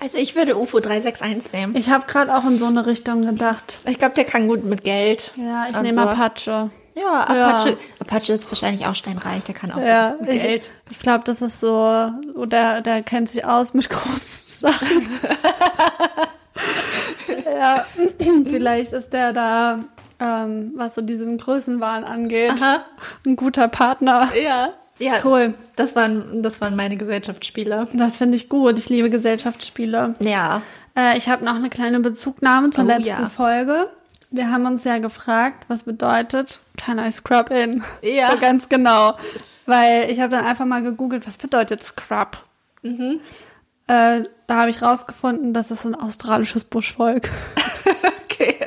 [0.00, 1.76] Also ich würde UFO 361 nehmen.
[1.76, 3.78] Ich habe gerade auch in so eine Richtung gedacht.
[3.86, 5.32] Ich glaube, der kann gut mit Geld.
[5.36, 6.00] Ja, ich nehme so.
[6.02, 6.70] Apache.
[6.94, 7.48] Ja, Ja.
[7.56, 7.76] Apache.
[8.00, 10.70] Apache ist wahrscheinlich auch steinreich, der kann auch Ja, mit ich, Geld.
[10.90, 15.08] ich glaube, das ist so, oder der kennt sich aus mit großen Sachen.
[17.44, 17.84] ja,
[18.44, 19.80] vielleicht ist der da,
[20.20, 22.84] ähm, was so diesen Größenwahn angeht, Aha.
[23.26, 24.28] ein guter Partner.
[24.40, 24.70] Ja.
[24.98, 25.54] Ja, Cool.
[25.76, 27.86] Das waren, das waren meine Gesellschaftsspiele.
[27.92, 28.78] Das finde ich gut.
[28.78, 30.14] Ich liebe Gesellschaftsspiele.
[30.20, 30.62] Ja.
[30.96, 33.26] Äh, ich habe noch eine kleine Bezugnahme zur Oh, letzten ja.
[33.26, 33.88] Folge.
[34.30, 37.82] Wir haben uns ja gefragt, was bedeutet Can I Scrub in?
[38.02, 38.30] Ja.
[38.32, 39.14] So ganz genau.
[39.66, 42.38] Weil ich habe dann einfach mal gegoogelt, was bedeutet Scrub?
[42.82, 43.20] Mhm.
[43.86, 47.30] Äh, da habe ich rausgefunden, das ist ein australisches Buschvolk.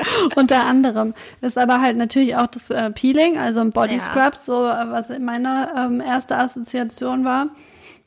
[0.36, 1.14] Unter anderem.
[1.42, 4.00] Ist aber halt natürlich auch das äh, Peeling, also ein Body Ja.
[4.00, 7.48] Scrub, so äh, was meine ähm, erste Assoziation war.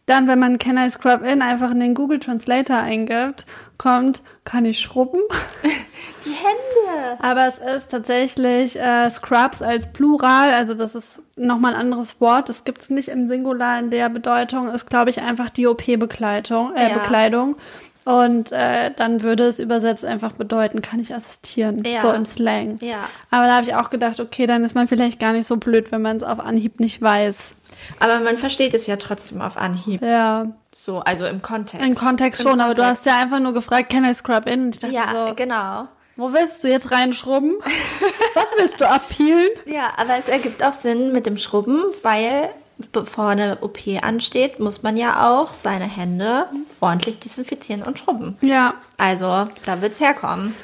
[0.07, 3.47] Dann, wenn man Can I Scrub in einfach in den Google Translator eingibt,
[3.79, 5.19] kommt, kann ich schrubben?
[6.27, 7.23] Die Hände.
[7.23, 12.51] Aber es ist tatsächlich äh, Scrubs als Plural, also das ist nochmal ein anderes Wort.
[12.51, 16.75] Das gibt es nicht im Singular in der Bedeutung, ist, glaube ich, einfach die OP-Bekleidung,
[16.77, 16.95] äh, Ja.
[16.99, 17.57] Bekleidung.
[18.05, 22.01] Und äh, dann würde es übersetzt einfach bedeuten, kann ich assistieren, Ja.
[22.03, 22.79] so im Slang.
[22.83, 23.09] Ja.
[23.31, 25.91] Aber da habe ich auch gedacht, okay, dann ist man vielleicht gar nicht so blöd,
[25.91, 27.55] wenn man es auf Anhieb nicht weiß.
[28.01, 30.03] Aber man versteht es ja trotzdem auf Anhieb.
[30.03, 31.85] Ja, So, also im Kontext.
[31.87, 33.07] im Kontext Im schon, aber du Kontext.
[33.07, 34.67] hast ja einfach nur gefragt, can I scrub in?
[34.67, 35.89] Und ich dachte Ja, so, genau.
[36.17, 37.55] wo willst du jetzt reinschrubben?
[38.35, 39.49] Was willst du abpeelen?
[39.67, 42.51] Ja, aber es ergibt auch Sinn mit dem Schrubben, weil
[42.93, 46.47] bevor eine OP ansteht, muss man ja auch seine Hände
[46.81, 48.37] ordentlich desinfizieren und schrubben.
[48.41, 50.55] Ja, Also, da wird's herkommen.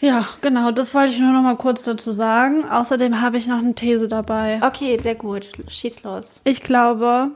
[0.00, 2.68] Ja, genau, das wollte ich nur noch mal kurz dazu sagen.
[2.68, 4.60] Außerdem habe ich noch eine These dabei.
[4.62, 5.48] Okay, sehr gut.
[5.68, 6.40] Schieß los.
[6.44, 7.30] Ich glaube,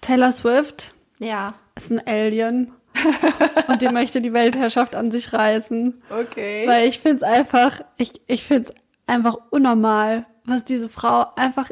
[0.00, 1.48] Taylor Swift Ja.
[1.74, 2.72] ist ein Alien
[3.68, 6.00] und die möchte die Weltherrschaft an sich reißen.
[6.10, 6.66] Okay.
[6.66, 11.70] Weil ich finde es einfach, ich, ich finde es einfach unnormal, was diese Frau einfach,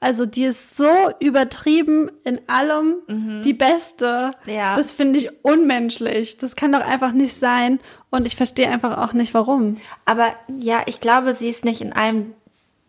[0.00, 2.96] also die ist so übertrieben in allem
[3.44, 4.32] die Beste.
[4.46, 4.76] Ja.
[4.76, 6.38] Das finde ich unmenschlich.
[6.38, 7.80] Das kann doch einfach nicht sein.
[8.10, 9.78] Und ich verstehe einfach auch nicht, warum.
[10.04, 12.34] Aber ja, ich glaube, sie ist nicht in allem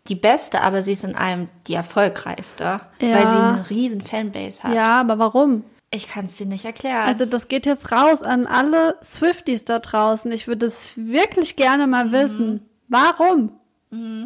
[0.08, 2.64] die beste, aber sie ist in allem die erfolgreichste.
[2.64, 2.82] Ja.
[3.00, 4.74] Weil sie eine riesen Fanbase hat.
[4.74, 5.64] Ja, aber warum?
[5.92, 7.08] Ich kann es dir nicht erklären.
[7.08, 10.32] Also das geht jetzt raus an alle Swifties da draußen.
[10.32, 12.68] Ich würde es wirklich gerne mal wissen.
[12.88, 13.52] Warum?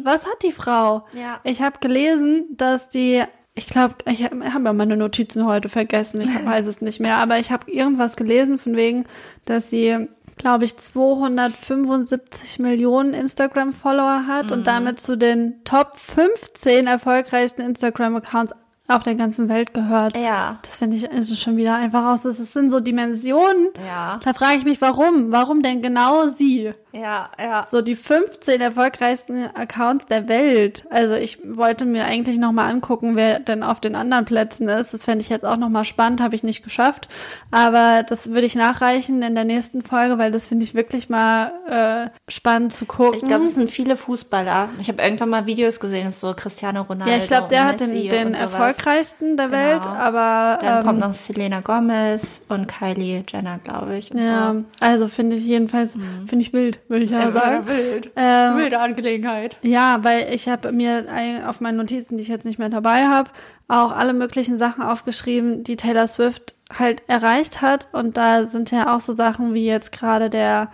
[0.04, 1.06] Was hat die Frau?
[1.12, 1.40] Ja.
[1.44, 3.22] Ich habe gelesen, dass die,
[3.54, 7.16] ich glaube, ich habe hab ja meine Notizen heute vergessen, ich weiß es nicht mehr,
[7.16, 9.04] aber ich habe irgendwas gelesen von wegen,
[9.44, 17.62] dass sie, glaube ich, 275 Millionen Instagram-Follower hat und damit zu den Top 15 erfolgreichsten
[17.62, 18.54] Instagram-Accounts
[18.88, 20.16] auf der ganzen Welt gehört.
[20.16, 20.58] ja.
[20.62, 22.22] Das finde ich also schon wieder einfach aus.
[22.22, 23.68] Das sind so Dimensionen.
[23.86, 24.20] Ja.
[24.24, 25.30] Da frage ich mich, warum?
[25.30, 26.72] Warum denn genau sie?
[26.92, 27.66] Ja, ja.
[27.70, 30.84] So die 15 erfolgreichsten Accounts der Welt.
[30.90, 34.94] Also ich wollte mir eigentlich nochmal angucken, wer denn auf den anderen Plätzen ist.
[34.94, 37.08] Das fände ich jetzt auch nochmal spannend, habe ich nicht geschafft.
[37.50, 41.52] Aber das würde ich nachreichen in der nächsten Folge, weil das finde ich wirklich mal
[41.68, 43.20] äh, spannend zu gucken.
[43.20, 44.70] Ich glaube, es sind viele Fußballer.
[44.80, 47.12] Ich habe irgendwann mal Videos gesehen, so Cristiano Ronaldo.
[47.12, 48.77] ja, ich glaube, der hat den, den sowas.
[48.78, 49.94] Erfolgreichsten der Welt, Genau.
[49.94, 54.10] aber Dann ähm, kommt noch Selena Gomez und Kylie Jenner, glaube ich.
[54.10, 54.64] ja, So.
[54.80, 55.92] also finde ich jedenfalls,
[56.26, 57.66] finde ich wild, würde ich ja sagen.
[57.66, 58.10] wild.
[58.16, 59.56] Ähm, Wilde Angelegenheit.
[59.62, 61.06] Ja, weil ich habe mir
[61.46, 63.30] auf meinen Notizen, die ich jetzt nicht mehr dabei habe,
[63.68, 67.88] auch alle möglichen Sachen aufgeschrieben, die Taylor Swift halt erreicht hat.
[67.92, 70.70] Und da sind ja auch so Sachen wie jetzt gerade der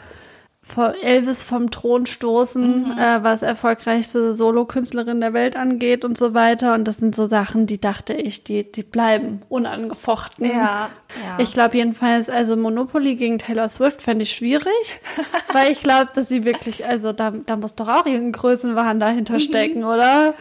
[1.03, 6.75] Elvis vom Thron stoßen, äh, was erfolgreichste Solokünstlerin der Welt angeht und so weiter.
[6.75, 10.47] Und das sind so Sachen, die dachte ich, die, die bleiben unangefochten.
[10.47, 10.91] Ja,
[11.23, 11.39] ja.
[11.39, 15.01] Ich glaube jedenfalls, also Monopoly gegen Taylor Swift fände ich schwierig,
[15.53, 19.41] weil ich glaube, dass sie wirklich, also da, da muss doch auch irgendein Größenwahn dahinter
[19.41, 20.35] stecken, oder?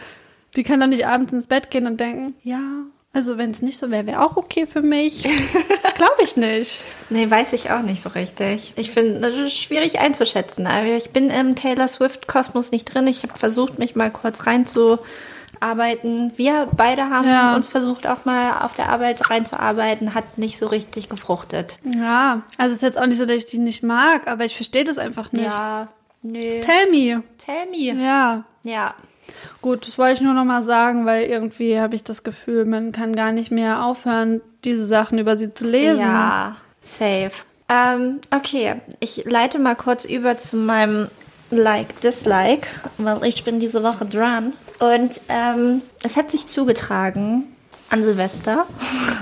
[0.56, 2.60] Die kann doch nicht abends ins Bett gehen und denken, ja,
[3.14, 5.22] also wenn es nicht so wäre, wäre auch okay für mich.
[5.94, 6.80] glaube ich nicht.
[7.10, 8.72] Nee, weiß ich auch nicht so richtig.
[8.76, 10.66] Ich finde, das ist schwierig einzuschätzen.
[10.66, 13.06] Aber Ich bin im Taylor Swift-Kosmos nicht drin.
[13.06, 14.46] Ich habe versucht, mich mal kurz
[15.60, 16.32] reinzuarbeiten.
[16.36, 17.54] Wir beide haben Ja.
[17.54, 20.14] uns versucht, auch mal auf der Arbeit reinzuarbeiten.
[20.14, 21.78] Hat nicht so richtig gefruchtet.
[21.84, 24.54] Ja, also es ist jetzt auch nicht so, dass ich die nicht mag, aber ich
[24.56, 25.44] verstehe das einfach nicht.
[25.44, 25.88] Ja,
[26.22, 26.60] nee.
[26.60, 27.22] Tell me.
[27.38, 28.02] Tell me.
[28.02, 28.44] Ja.
[28.62, 28.94] Ja.
[29.62, 32.92] Gut, das wollte ich nur noch mal sagen, weil irgendwie habe ich das Gefühl, man
[32.92, 36.00] kann gar nicht mehr aufhören, diese Sachen über sie zu lesen.
[36.00, 37.32] Ja, safe.
[37.68, 41.08] Ähm, okay, ich leite mal kurz über zu meinem
[41.50, 44.52] Like-Dislike, weil ich bin diese Woche dran.
[44.78, 47.44] Und ähm, es hat sich zugetragen
[47.90, 48.66] an Silvester,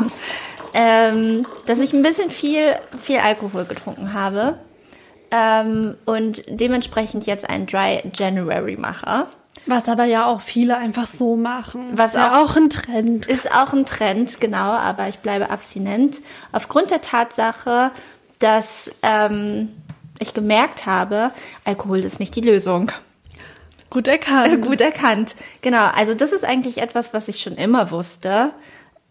[0.75, 4.59] ähm, dass ich ein bisschen viel, viel Alkohol getrunken habe
[5.31, 9.27] ähm, und dementsprechend jetzt ein Dry January mache.
[9.67, 11.93] Was aber ja auch viele einfach so machen.
[11.95, 13.27] Was ist ja auch- auch ein Trend.
[13.27, 16.21] Ist auch ein Trend, genau, aber ich bleibe abstinent.
[16.51, 17.91] Aufgrund der Tatsache,
[18.41, 19.69] dass ähm,
[20.19, 21.31] ich gemerkt habe,
[21.65, 22.91] Alkohol ist nicht die Lösung.
[23.91, 24.63] Gut erkannt.
[24.67, 25.35] Gut erkannt.
[25.61, 28.53] Genau, also das ist eigentlich etwas, was ich schon immer wusste,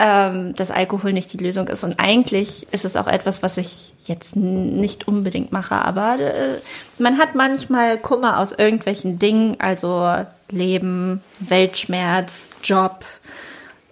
[0.03, 1.83] ähm, dass Alkohol nicht die Lösung ist.
[1.83, 5.75] Und eigentlich ist es auch etwas, was ich jetzt nicht unbedingt mache.
[5.75, 6.57] Aber äh,
[6.97, 10.11] man hat manchmal Kummer aus irgendwelchen Dingen, also
[10.49, 13.05] Leben, Weltschmerz, Job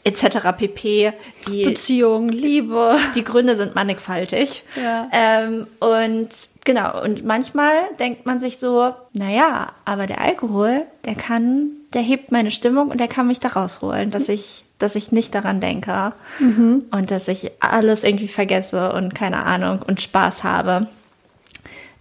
[0.04, 0.48] etc.
[0.58, 1.14] pp.
[1.48, 2.98] Die Beziehung, Liebe.
[3.16, 4.64] die Gründe sind mannigfaltig.
[4.82, 5.10] Ja.
[5.12, 6.30] Ähm, und
[6.66, 12.32] genau, und manchmal denkt man sich so, naja, aber der Alkohol, der kann, der hebt
[12.32, 16.14] meine Stimmung und der kann mich da rausholen, dass ich, dass ich nicht daran denke
[16.92, 20.88] und dass ich alles irgendwie vergesse und keine Ahnung und Spaß habe.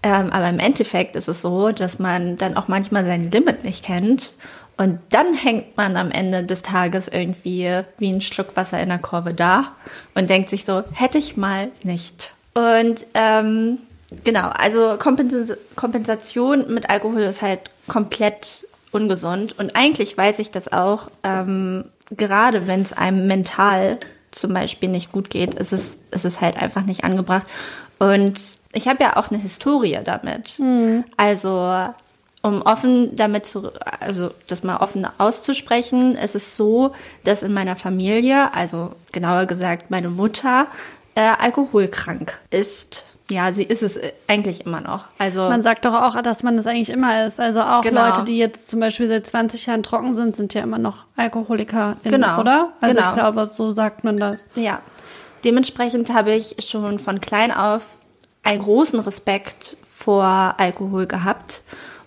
[0.02, 3.84] Ähm, aber im Endeffekt ist es so, dass man dann auch manchmal sein Limit nicht
[3.84, 4.30] kennt.
[4.76, 8.98] Und dann hängt man am Ende des Tages irgendwie wie ein Schluck Wasser in der
[8.98, 9.72] Kurve da
[10.14, 12.32] und denkt sich so, hätte ich mal nicht.
[12.54, 13.78] Und ähm,
[14.22, 19.58] genau, also Kompens Kompensation mit Alkohol ist halt komplett ungesund.
[19.58, 23.98] Und eigentlich weiß ich das auch, ähm, gerade wenn es einem mental
[24.30, 27.46] zum Beispiel nicht gut geht, ist es, ist es halt einfach nicht angebracht.
[27.98, 28.40] Und
[28.72, 30.58] ich habe ja auch eine Historie damit.
[31.16, 31.88] Also,
[32.42, 36.92] um offen damit zu, also das mal offen auszusprechen, es ist so,
[37.24, 40.68] dass in meiner Familie, also genauer gesagt meine Mutter,
[41.14, 43.04] äh, alkoholkrank ist.
[43.30, 45.04] Ja, sie ist es äh, eigentlich immer noch.
[45.18, 47.38] Also Man sagt doch auch, dass man das eigentlich immer ist.
[47.38, 48.06] Also auch Genau.
[48.06, 51.96] Leute, die jetzt zum Beispiel seit 20 Jahren trocken sind, sind ja immer noch Alkoholiker,
[52.04, 52.40] Genau.
[52.40, 52.72] oder?
[52.80, 53.08] Also Genau.
[53.10, 54.42] ich glaube, so sagt man das.
[54.54, 54.80] Ja,
[55.44, 57.96] dementsprechend habe ich schon von klein auf
[58.42, 61.62] einen großen Respekt vor Alkohol gehabt.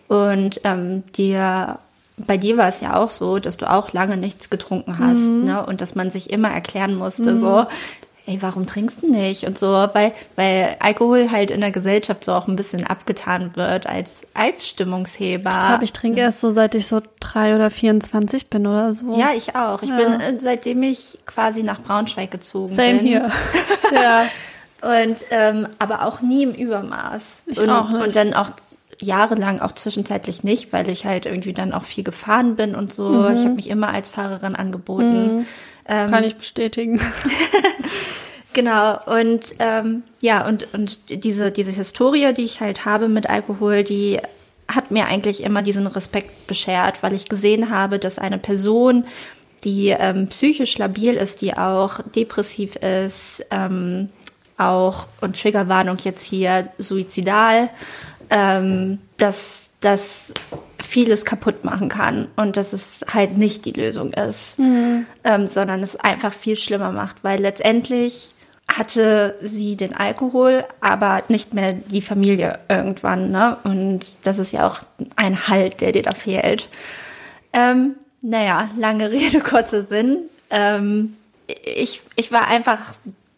[0.08, 1.78] Und ähm, dir,
[2.18, 5.64] bei dir war es ja auch so, dass du auch lange nichts getrunken hast, ne?
[5.66, 7.66] Und dass man sich immer erklären musste, so,
[8.26, 9.46] ey, warum trinkst du nicht?
[9.46, 13.88] Und so, weil, weil Alkohol halt in der Gesellschaft so auch ein bisschen abgetan wird
[13.88, 15.50] als, als Stimmungsheber.
[15.50, 19.18] Ich glaube, ich trinke erst so, seit ich so drei oder 24 bin oder so.
[19.18, 19.82] Ja, ich auch.
[19.82, 19.98] Ich ja.
[19.98, 23.08] bin, äh, seitdem ich quasi nach Braunschweig gezogen Same bin.
[23.08, 23.32] hier.
[23.94, 24.26] ja.
[24.82, 27.44] Und, ähm, aber auch nie im Übermaß.
[27.48, 28.08] Ich und, auch nicht.
[28.08, 28.50] und dann auch
[29.00, 33.10] jahrelang auch zwischenzeitlich nicht, weil ich halt irgendwie dann auch viel gefahren bin und so.
[33.10, 33.36] Mhm.
[33.36, 35.46] Ich habe mich immer als Fahrerin angeboten.
[35.92, 37.02] Ähm, Kann ich bestätigen.
[38.54, 43.84] Genau, und ähm, ja, und, und diese, diese Historie, die ich halt habe mit Alkohol,
[43.84, 44.20] die
[44.68, 49.06] hat mir eigentlich immer diesen Respekt beschert, weil ich gesehen habe, dass eine Person,
[49.64, 54.10] die ähm, psychisch labil ist, die auch depressiv ist, ähm,
[54.58, 57.70] auch, und Triggerwarnung jetzt hier, suizidal,
[58.30, 60.34] ähm, dass das
[60.84, 65.06] vieles kaputt machen kann und dass es halt nicht die Lösung ist, mhm.
[65.24, 68.32] ähm, sondern es einfach viel schlimmer macht, weil letztendlich
[68.78, 73.32] hatte sie den Alkohol, aber nicht mehr die Familie irgendwann.
[73.32, 73.58] Ne?
[73.64, 74.80] Und das ist ja auch
[75.16, 76.70] ein Halt, der dir da fehlt.
[77.54, 80.20] Ähm, naja, lange Rede, kurzer Sinn.
[80.50, 81.18] Ähm,
[81.48, 82.80] ich, ich war einfach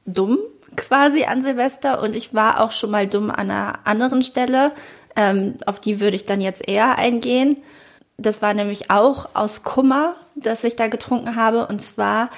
[0.06, 0.38] dumm
[0.76, 4.72] quasi an Silvester und ich war auch schon mal dumm an einer anderen Stelle.
[5.16, 7.58] Ähm, auf die würde ich dann jetzt eher eingehen.
[8.18, 11.68] Das war nämlich auch aus Kummer, dass ich da getrunken habe.
[11.68, 12.30] Und zwar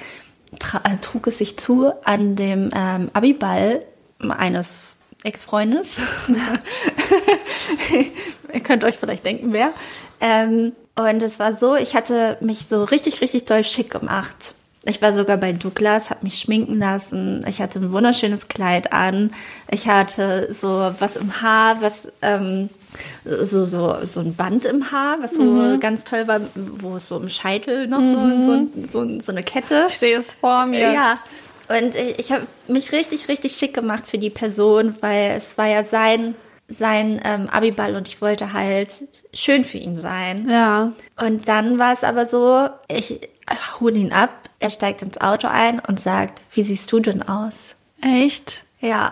[0.84, 3.82] äh, trug es sich zu an dem ähm, Abiball
[4.18, 5.96] eines Ex-Freundes.
[8.52, 9.72] Ihr könnt euch vielleicht denken, wer.
[10.20, 14.55] Ähm, und es war so, ich hatte mich so richtig, richtig doll schick gemacht.
[14.88, 17.44] Ich war sogar bei Douglas, habe mich schminken lassen.
[17.48, 19.32] Ich hatte ein wunderschönes Kleid an.
[19.70, 22.70] Ich hatte so was im Haar, was ähm,
[23.24, 25.80] so, so, so ein Band im Haar, was so mhm.
[25.80, 28.44] ganz toll war, wo es so im Scheitel noch mhm.
[28.44, 29.86] so, so, so, so eine Kette.
[29.88, 30.92] Ich sehe es vor mir.
[30.92, 31.18] Ja.
[31.68, 35.82] Und ich habe mich richtig, richtig schick gemacht für die Person, weil es war ja
[35.82, 36.36] sein,
[36.68, 40.48] sein ähm, Abiball und ich wollte halt schön für ihn sein.
[40.48, 40.92] Ja.
[41.20, 43.20] Und dann war es aber so, ich
[43.80, 47.74] hole ihn ab, er steigt ins Auto ein und sagt, wie siehst du denn aus?
[48.00, 48.64] Echt?
[48.80, 49.10] Ja.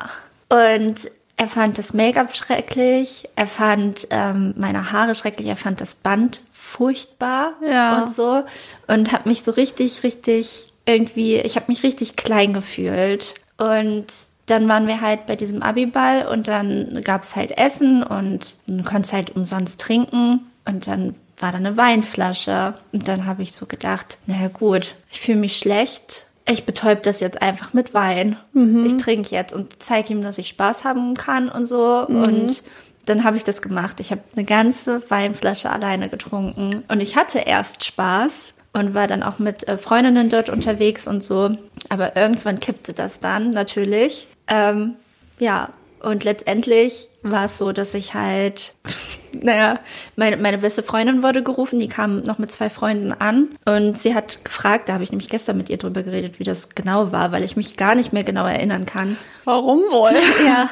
[0.49, 5.95] Und er fand das Make-up schrecklich, er fand ähm, meine Haare schrecklich, er fand das
[5.95, 8.03] Band furchtbar ja.
[8.03, 8.45] und so
[8.87, 14.07] und hat mich so richtig, richtig irgendwie, ich habe mich richtig klein gefühlt und
[14.47, 18.83] dann waren wir halt bei diesem Abiball und dann gab es halt Essen und du
[18.85, 21.15] konntest halt umsonst trinken und dann
[21.45, 25.59] war da eine Weinflasche und dann habe ich so gedacht, naja gut, ich fühle mich
[25.59, 28.39] schlecht, ich betäub das jetzt einfach mit Wein.
[28.55, 28.87] Mhm.
[28.87, 32.07] Ich trinke jetzt und zeige ihm, dass ich Spaß haben kann und so.
[32.09, 32.23] Mhm.
[32.23, 32.63] Und
[33.05, 34.01] dann habe ich das gemacht.
[34.01, 36.83] Ich habe eine ganze Weinflasche alleine getrunken.
[36.89, 41.23] Und ich hatte erst Spaß und war dann auch mit äh, Freundinnen dort unterwegs und
[41.23, 41.51] so.
[41.91, 44.29] Aber irgendwann kippte das dann natürlich.
[44.47, 44.95] Ähm,
[45.39, 45.69] ja,
[46.01, 48.75] und letztendlich war es so, dass ich halt,
[49.43, 49.79] naja,
[50.17, 54.15] meine, meine beste Freundin wurde gerufen, die kam noch mit zwei Freunden an und sie
[54.15, 57.33] hat gefragt, da habe ich nämlich gestern mit ihr drüber geredet, wie das genau war,
[57.33, 59.17] weil ich mich gar nicht mehr genau erinnern kann.
[59.45, 60.13] Warum wohl?
[60.47, 60.69] ja.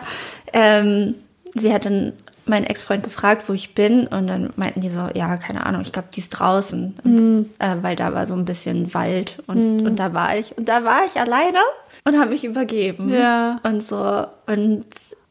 [0.53, 1.15] Ähm,
[1.55, 2.13] sie hat dann
[2.45, 5.93] meinen Ex-Freund gefragt, wo ich bin und dann meinten die so, ja, keine Ahnung, ich
[5.93, 7.51] glaube, die ist draußen, Mhm.
[7.61, 10.83] äh, weil da war so ein bisschen Wald und, und da war ich und da
[10.83, 11.59] war ich alleine
[12.05, 13.61] und habe mich übergeben Ja.
[13.63, 14.87] und so und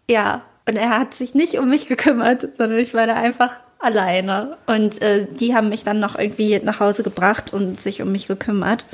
[0.10, 0.42] ja,
[0.72, 4.56] und er hat sich nicht um mich gekümmert, sondern ich war da einfach alleine.
[4.68, 8.28] Und äh, die haben mich dann noch irgendwie nach Hause gebracht und sich um mich
[8.28, 8.86] gekümmert.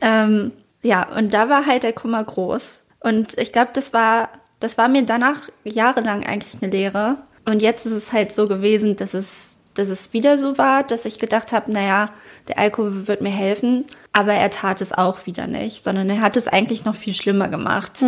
[0.00, 2.80] Ähm, ja, und da war halt der Kummer groß.
[3.00, 7.18] Und ich glaube, das war, das war mir danach jahrelang eigentlich eine Lehre.
[7.44, 11.04] Und jetzt ist es halt so gewesen, dass es, dass es wieder so war, dass
[11.04, 12.10] ich gedacht habe, naja,
[12.48, 16.36] der Alkohol wird mir helfen, aber er tat es auch wieder nicht, sondern er hat
[16.36, 17.98] es eigentlich noch viel schlimmer gemacht.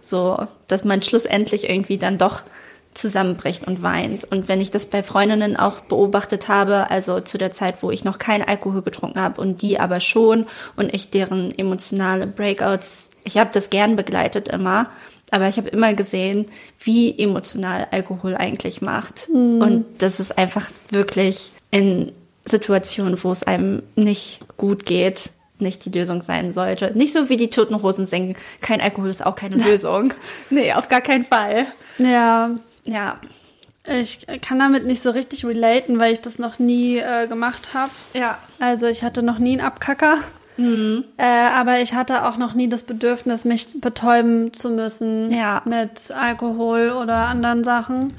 [0.00, 2.42] So, dass man schlussendlich irgendwie dann doch
[2.94, 4.24] zusammenbricht und weint.
[4.24, 8.04] Und wenn ich das bei Freundinnen auch beobachtet habe, also zu der Zeit, wo ich
[8.04, 10.46] noch keinen Alkohol getrunken habe und die aber schon
[10.76, 14.90] und ich deren emotionale Breakouts, ich habe das gern begleitet immer,
[15.32, 16.46] aber ich habe immer gesehen,
[16.80, 19.28] wie emotional Alkohol eigentlich macht.
[19.30, 22.12] Und das ist einfach wirklich in
[22.44, 26.92] Situationen, wo es einem nicht gut geht, nicht die Lösung sein sollte.
[26.94, 30.14] Nicht so wie die Toten Hosen singen, kein Alkohol ist auch keine Lösung.
[30.50, 31.66] nee, auf gar keinen Fall.
[31.98, 32.50] Ja,
[32.84, 33.20] Ja,
[33.86, 37.92] ich kann damit nicht so richtig relaten, weil ich das noch nie äh, gemacht habe.
[38.14, 38.38] ja.
[38.58, 40.18] Also ich hatte noch nie einen Abkacker.
[40.58, 45.62] Äh, aber ich hatte auch noch nie das Bedürfnis, mich betäuben zu müssen Ja.
[45.64, 48.12] mit Alkohol oder anderen Sachen.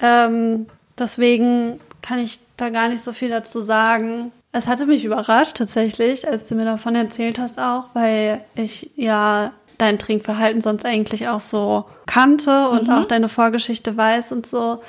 [0.00, 0.66] Ähm,
[0.98, 4.32] deswegen kann ich da gar nicht so viel dazu sagen.
[4.52, 9.52] Es hatte mich überrascht tatsächlich, als du mir davon erzählt hast auch, weil ich ja
[9.76, 12.94] dein Trinkverhalten sonst eigentlich auch so kannte und mhm.
[12.94, 14.82] auch deine Vorgeschichte weiß und so.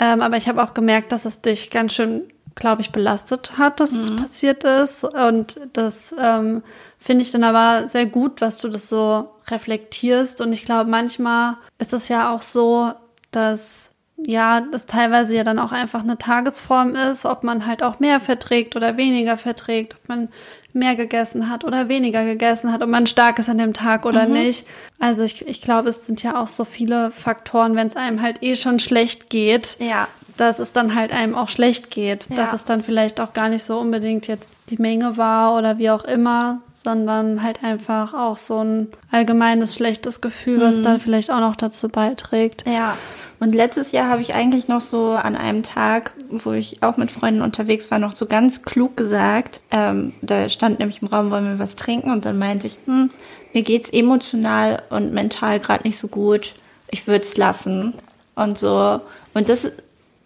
[0.00, 2.22] Ähm, aber ich habe auch gemerkt, dass es dich ganz schön,
[2.54, 4.00] glaube ich, belastet hat, dass mhm.
[4.00, 5.04] es passiert ist.
[5.04, 6.62] Und das ähm,
[6.98, 10.40] finde ich dann aber sehr gut, was du das so reflektierst.
[10.40, 12.92] Und ich glaube, manchmal ist es ja auch so,
[13.30, 13.92] dass
[14.24, 18.20] ja, das teilweise ja dann auch einfach eine Tagesform ist, ob man halt auch mehr
[18.20, 20.28] verträgt oder weniger verträgt, ob man
[20.72, 24.26] mehr gegessen hat oder weniger gegessen hat, ob man stark ist an dem Tag oder
[24.26, 24.34] mhm.
[24.34, 24.66] nicht.
[24.98, 28.42] Also ich, ich glaube, es sind ja auch so viele Faktoren, wenn es einem halt
[28.42, 30.08] eh schon schlecht geht, ja.
[30.36, 32.28] Dass es dann halt einem auch schlecht geht.
[32.30, 32.36] Ja.
[32.36, 35.90] Dass es dann vielleicht auch gar nicht so unbedingt jetzt die Menge war oder wie
[35.90, 40.62] auch immer, sondern halt einfach auch so ein allgemeines schlechtes Gefühl, mhm.
[40.62, 42.64] was dann vielleicht auch noch dazu beiträgt.
[42.66, 42.96] Ja.
[43.42, 47.10] Und letztes Jahr habe ich eigentlich noch so an einem Tag, wo ich auch mit
[47.10, 49.60] Freunden unterwegs war, noch so ganz klug gesagt.
[49.72, 52.12] Ähm, da stand nämlich im Raum, wollen wir was trinken?
[52.12, 53.10] Und dann meinte ich, hm,
[53.52, 56.54] mir geht's emotional und mental gerade nicht so gut.
[56.88, 57.94] Ich würde es lassen.
[58.36, 59.00] Und so.
[59.34, 59.72] Und das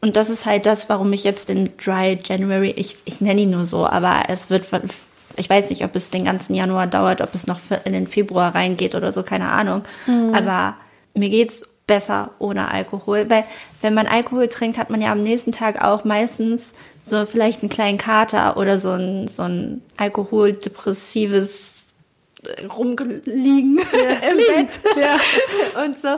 [0.06, 3.50] und das ist halt das, warum ich jetzt den Dry January, ich, ich nenne ihn
[3.50, 4.68] nur so, aber es wird,
[5.34, 8.54] ich weiß nicht, ob es den ganzen Januar dauert, ob es noch in den Februar
[8.54, 9.82] reingeht oder so, keine Ahnung.
[10.06, 10.32] Mhm.
[10.32, 10.76] Aber
[11.14, 13.28] mir geht's besser ohne Alkohol.
[13.28, 13.46] Weil
[13.82, 17.68] wenn man Alkohol trinkt, hat man ja am nächsten Tag auch meistens so vielleicht einen
[17.68, 21.72] kleinen Kater oder so ein, so ein alkoholdepressives
[22.78, 24.78] Rumliegen ja, im Bett.
[24.96, 25.82] Ja.
[25.82, 26.16] Und so.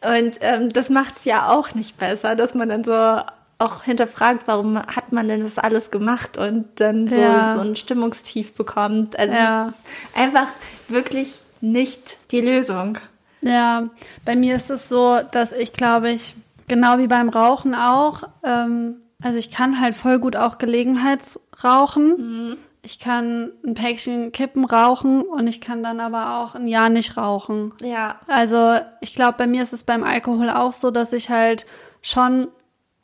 [0.00, 3.20] Und ähm, das macht's ja auch nicht besser, dass man dann so
[3.58, 7.54] auch hinterfragt, warum hat man denn das alles gemacht und dann so, ja.
[7.54, 9.18] so ein Stimmungstief bekommt.
[9.18, 9.72] Also ja.
[10.14, 10.46] einfach
[10.86, 12.98] wirklich nicht die Lösung.
[13.40, 13.88] Ja,
[14.24, 16.34] bei mir ist es so, dass ich glaube ich,
[16.68, 22.06] genau wie beim Rauchen auch, ähm, also ich kann halt voll gut auch Gelegenheitsrauchen.
[22.16, 22.56] Mhm.
[22.90, 27.18] Ich kann ein Päckchen Kippen rauchen und ich kann dann aber auch ein Jahr nicht
[27.18, 27.74] rauchen.
[27.82, 28.18] Ja.
[28.26, 31.66] Also ich glaube, bei mir ist es beim Alkohol auch so, dass ich halt
[32.00, 32.48] schon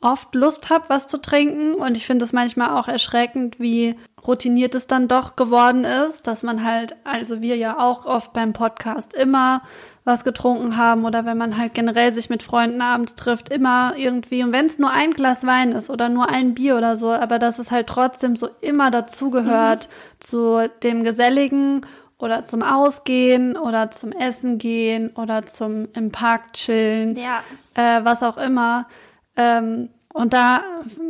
[0.05, 1.73] oft Lust habe, was zu trinken.
[1.73, 6.43] Und ich finde es manchmal auch erschreckend, wie routiniert es dann doch geworden ist, dass
[6.43, 9.61] man halt, also wir ja auch oft beim Podcast immer
[10.03, 14.43] was getrunken haben oder wenn man halt generell sich mit Freunden abends trifft, immer irgendwie,
[14.43, 17.39] und wenn es nur ein Glas Wein ist oder nur ein Bier oder so, aber
[17.39, 20.21] dass es halt trotzdem so immer dazugehört mhm.
[20.21, 21.85] zu dem Geselligen
[22.19, 27.41] oder zum Ausgehen oder zum Essen gehen oder zum im Park chillen, ja.
[27.73, 28.87] äh, was auch immer.
[29.35, 30.61] Ähm, und da,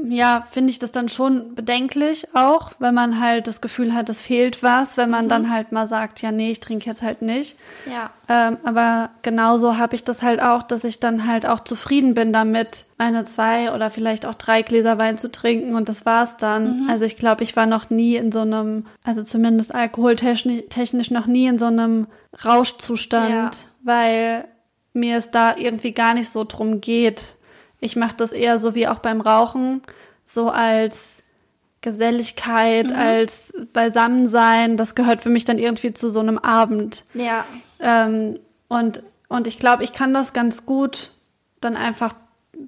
[0.08, 4.24] ja, finde ich das dann schon bedenklich auch, wenn man halt das Gefühl hat, es
[4.24, 5.30] fehlt was, wenn man mhm.
[5.30, 7.56] dann halt mal sagt, ja, nee, ich trinke jetzt halt nicht.
[7.86, 8.10] Ja.
[8.28, 12.34] Ähm, aber genauso habe ich das halt auch, dass ich dann halt auch zufrieden bin
[12.34, 16.86] damit, eine zwei oder vielleicht auch drei Gläser Wein zu trinken und das war's dann.
[16.86, 16.89] Mhm.
[16.89, 21.46] Also ich glaube, ich war noch nie in so einem, also zumindest alkoholtechnisch noch nie
[21.46, 22.08] in so einem
[22.44, 23.52] Rauschzustand, ja.
[23.84, 24.46] weil
[24.94, 27.36] mir es da irgendwie gar nicht so drum geht
[27.80, 29.82] ich mache das eher so wie auch beim Rauchen,
[30.26, 31.24] so als
[31.82, 32.96] Geselligkeit, mhm.
[32.96, 34.78] als Beisammensein.
[34.78, 37.04] Das gehört für mich dann irgendwie zu so einem Abend.
[37.14, 37.46] Ja.
[37.80, 41.12] Ähm, und, und ich glaube, ich kann das ganz gut
[41.62, 42.14] dann einfach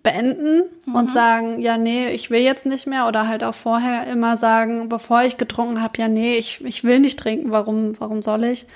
[0.04, 0.96] beenden mhm.
[0.96, 4.90] und sagen, ja, nee, ich will jetzt nicht mehr oder halt auch vorher immer sagen,
[4.90, 8.68] bevor ich getrunken habe, ja, nee, ich, ich will nicht trinken, warum, warum soll ich?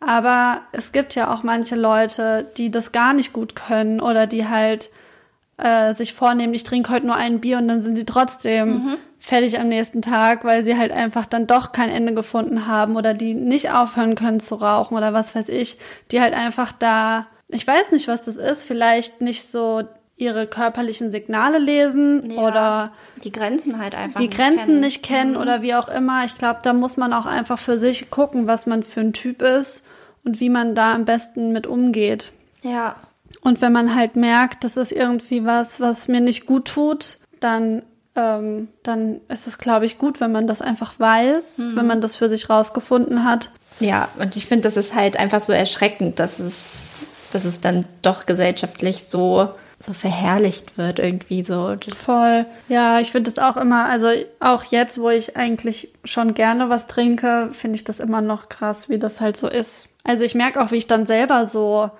[0.00, 4.48] Aber es gibt ja auch manche Leute, die das gar nicht gut können oder die
[4.48, 4.90] halt
[5.60, 8.96] äh, sich vornehmen, ich trinke heute nur ein Bier und dann sind sie trotzdem mhm.
[9.18, 13.14] fertig am nächsten Tag, weil sie halt einfach dann doch kein Ende gefunden haben oder
[13.14, 15.78] die nicht aufhören können zu rauchen oder was weiß ich,
[16.10, 19.82] die halt einfach da, ich weiß nicht, was das ist, vielleicht nicht so
[20.16, 22.92] ihre körperlichen Signale lesen ja, oder
[23.24, 24.80] die Grenzen halt einfach die nicht Grenzen kennen.
[24.80, 25.40] nicht kennen mhm.
[25.40, 26.24] oder wie auch immer.
[26.24, 29.40] Ich glaube, da muss man auch einfach für sich gucken, was man für ein Typ
[29.40, 29.84] ist
[30.24, 32.32] und wie man da am besten mit umgeht.
[32.62, 32.96] Ja.
[33.42, 37.82] Und wenn man halt merkt, das ist irgendwie was, was mir nicht gut tut, dann,
[38.14, 41.76] ähm, dann ist es, glaube ich, gut, wenn man das einfach weiß, mhm.
[41.76, 43.50] wenn man das für sich rausgefunden hat.
[43.78, 46.54] Ja, und ich finde, das ist halt einfach so erschreckend, dass es,
[47.32, 49.50] dass es dann doch gesellschaftlich so
[49.82, 51.74] so verherrlicht wird irgendwie so.
[51.96, 52.44] Voll.
[52.68, 56.86] Ja, ich finde das auch immer, also auch jetzt, wo ich eigentlich schon gerne was
[56.86, 59.88] trinke, finde ich das immer noch krass, wie das halt so ist.
[60.04, 61.90] Also ich merke auch, wie ich dann selber so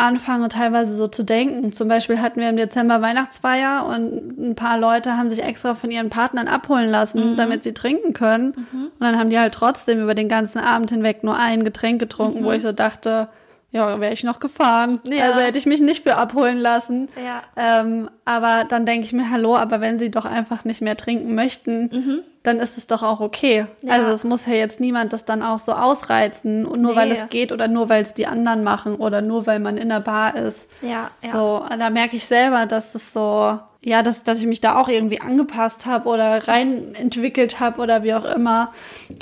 [0.00, 1.72] anfange teilweise so zu denken.
[1.72, 5.90] Zum Beispiel hatten wir im Dezember Weihnachtsfeier und ein paar Leute haben sich extra von
[5.90, 7.36] ihren Partnern abholen lassen, mhm.
[7.36, 8.66] damit sie trinken können.
[8.72, 8.84] Mhm.
[8.86, 12.40] Und dann haben die halt trotzdem über den ganzen Abend hinweg nur ein Getränk getrunken,
[12.40, 12.44] mhm.
[12.44, 13.28] wo ich so dachte,
[13.72, 15.00] ja, wäre ich noch gefahren.
[15.04, 15.26] Ja.
[15.26, 17.08] Also hätte ich mich nicht für abholen lassen.
[17.24, 17.42] Ja.
[17.56, 21.34] Ähm, aber dann denke ich mir, hallo, aber wenn sie doch einfach nicht mehr trinken
[21.34, 22.20] möchten, mhm.
[22.42, 23.66] Dann ist es doch auch okay.
[23.82, 23.92] Ja.
[23.94, 27.18] Also es muss ja jetzt niemand das dann auch so ausreizen, und nur weil Nee.
[27.18, 30.00] es geht oder nur weil es die anderen machen oder nur weil man in der
[30.00, 30.68] Bar ist.
[30.80, 31.30] Ja, ja.
[31.30, 34.88] So, da merke ich selber, dass das so, ja, dass, dass ich mich da auch
[34.88, 38.72] irgendwie angepasst habe oder rein entwickelt habe oder wie auch immer,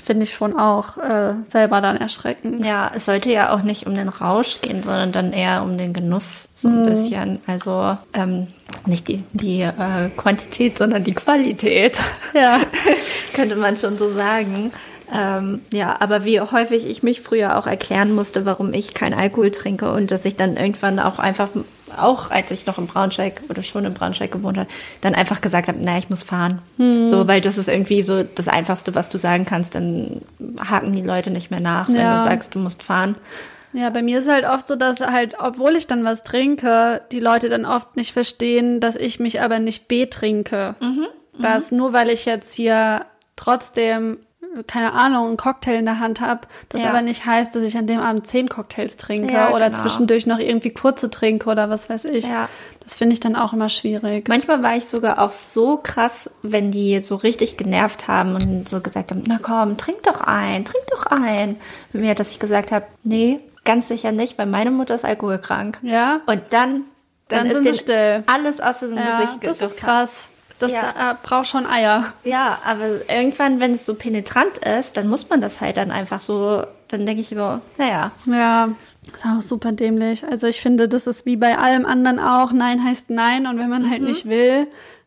[0.03, 2.65] finde ich schon auch äh, selber dann erschreckend.
[2.65, 5.93] Ja, es sollte ja auch nicht um den Rausch gehen, sondern dann eher um den
[5.93, 7.41] Genuss so ein bisschen.
[7.47, 8.49] Also ähm,
[8.85, 12.01] nicht die, die äh, Quantität, sondern die Qualität.
[12.35, 12.59] Ja.
[13.35, 14.73] Könnte man schon so sagen.
[15.15, 19.51] Ähm, ja, aber wie häufig ich mich früher auch erklären musste, warum ich keinen Alkohol
[19.51, 21.49] trinke und dass ich dann irgendwann auch einfach,
[21.97, 24.69] auch als ich noch in Braunschweig oder schon in Braunschweig gewohnt habe,
[25.01, 26.61] dann einfach gesagt habe, na, ich muss fahren.
[27.05, 30.23] So, weil das ist irgendwie so das Einfachste, was du sagen kannst, dann
[30.69, 32.17] haken die Leute nicht mehr nach, wenn Ja.
[32.17, 33.17] du sagst, du musst fahren.
[33.75, 37.21] Ja, bei mir ist halt oft so, dass halt, obwohl ich dann was trinke, die
[37.21, 40.75] Leute dann oft nicht verstehen, dass ich mich aber nicht betrinke.
[41.39, 43.05] Dass nur weil ich jetzt hier
[43.37, 44.19] trotzdem,
[44.67, 46.91] keine Ahnung, einen Cocktail in der Hand habe, das Ja.
[46.91, 49.83] aber nicht heißt, dass ich an dem Abend zehn Cocktails trinke Ja, oder genau.
[49.83, 52.27] zwischendurch noch irgendwie kurze trinke oder was weiß ich.
[52.27, 52.49] Ja.
[52.85, 54.29] Das finde ich dann auch immer schwierig.
[54.29, 58.81] Manchmal war ich sogar auch so krass, wenn die so richtig genervt haben und so
[58.81, 61.57] gesagt haben, na komm, trink doch ein, trink doch ein.
[61.93, 65.79] Mit mir, dass ich gesagt habe, nee, ganz sicher nicht, weil meine Mutter ist alkoholkrank.
[65.83, 66.21] Ja?
[66.27, 66.85] Und dann,
[67.29, 68.25] dann, Dann ist sind sie denen still.
[68.27, 70.25] alles aus dem Ja, Gesicht das ist krass.
[70.59, 71.13] Das Ja.
[71.13, 72.05] äh, braucht schon Eier.
[72.25, 76.21] Ja, aber irgendwann, wenn es so penetrant ist, dann muss man das halt dann einfach
[76.21, 78.69] so, dann denke ich so, naja, Ja,
[79.15, 80.25] ist auch super dämlich.
[80.25, 82.53] Also ich finde, das ist wie bei allem anderen auch.
[82.53, 83.91] Nein heißt Nein und wenn man Mhm.
[83.91, 84.67] halt nicht will,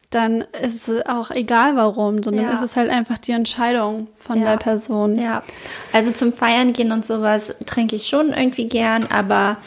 [0.09, 2.51] dann ist es auch egal warum, sondern Ja.
[2.53, 4.51] ist es halt einfach die Entscheidung von Ja.
[4.51, 5.17] der Person.
[5.19, 5.43] Ja,
[5.93, 9.57] also zum Feiern gehen und sowas trinke ich schon irgendwie gern, aber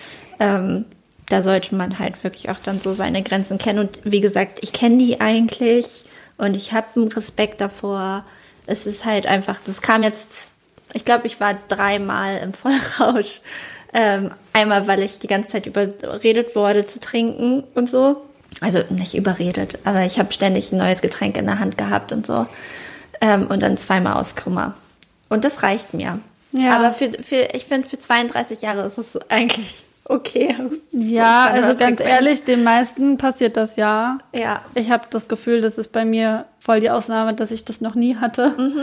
[0.40, 0.84] ähm,
[1.28, 3.78] da sollte man halt wirklich auch dann so seine Grenzen kennen.
[3.78, 6.04] Und wie gesagt, ich kenne die eigentlich
[6.36, 8.24] und ich habe einen Respekt davor.
[8.66, 10.52] Es ist halt einfach, das kam jetzt,
[10.92, 13.40] ich glaube, ich war dreimal im Vollrausch.
[13.92, 18.22] Ähm, einmal, weil ich die ganze Zeit überredet wurde zu trinken und so.
[18.60, 22.26] Also nicht überredet, aber ich habe ständig ein neues Getränk in der Hand gehabt und
[22.26, 22.46] so.
[23.20, 24.74] Ähm, und dann zweimal aus Kummer.
[25.28, 26.18] Und das reicht mir.
[26.52, 26.76] Ja.
[26.76, 30.54] Aber für, für ich finde, für 32 Jahre ist es eigentlich okay.
[30.92, 34.18] Ja, also ganz ehrlich, den meisten passiert das ja.
[34.32, 34.60] Ja.
[34.74, 37.94] Ich habe das Gefühl, das ist bei mir voll die Ausnahme, dass ich das noch
[37.94, 38.54] nie hatte.
[38.56, 38.82] Mhm.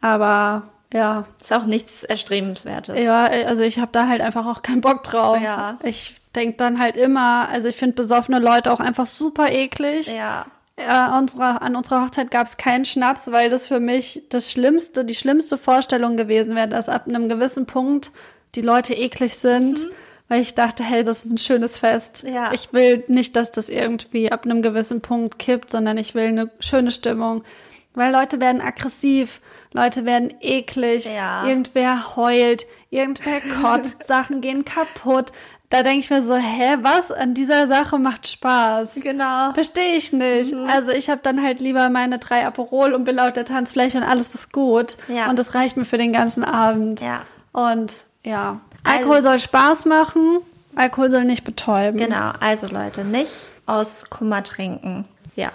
[0.00, 3.00] Aber ja, Ist auch nichts Erstrebenswertes.
[3.00, 5.40] Ja, also ich habe da halt einfach auch keinen Bock drauf.
[5.40, 5.78] Ja.
[5.82, 10.14] Ich denk dann halt immer, also ich finde besoffene Leute auch einfach super eklig.
[10.14, 10.46] Ja.
[10.76, 15.04] Äh, unsere, an unserer Hochzeit gab es keinen Schnaps, weil das für mich das Schlimmste,
[15.04, 18.10] die schlimmste Vorstellung gewesen wäre, dass ab einem gewissen Punkt
[18.54, 19.86] die Leute eklig sind,
[20.32, 22.24] weil ich dachte, hey, das ist ein schönes Fest.
[22.24, 22.32] Mhm.
[22.32, 22.52] Ja.
[22.54, 26.50] Ich will nicht, dass das irgendwie ab einem gewissen Punkt kippt, sondern ich will eine
[26.58, 27.44] schöne Stimmung.
[27.92, 29.42] Weil Leute werden aggressiv,
[29.74, 31.46] Leute werden eklig, Ja.
[31.46, 35.32] irgendwer heult, irgendwer kotzt, Sachen gehen kaputt.
[35.68, 38.94] Da denke ich mir so, hä, was an dieser Sache macht Spaß?
[39.02, 39.52] Genau.
[39.52, 40.54] Verstehe ich nicht.
[40.54, 44.04] Also ich habe dann halt lieber meine drei Aperol und bin auf der Tanzfläche und
[44.04, 44.96] alles ist gut.
[45.08, 45.28] Ja.
[45.28, 47.02] Und das reicht mir für den ganzen Abend.
[47.02, 47.20] Ja.
[47.52, 47.92] Und
[48.24, 50.38] ja, Also- Alkohol soll Spaß machen,
[50.74, 51.98] Alkohol soll nicht betäuben.
[51.98, 52.32] Genau.
[52.40, 53.32] Also Leute, nicht
[53.66, 55.06] aus Kummer trinken.
[55.36, 55.52] Ja.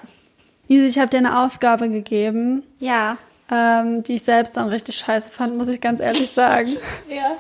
[0.68, 3.18] Lise, ich habe dir eine Aufgabe gegeben, Ja.
[3.50, 6.76] ähm, die ich selbst dann richtig scheiße fand, muss ich ganz ehrlich sagen.
[7.10, 7.38] Ja.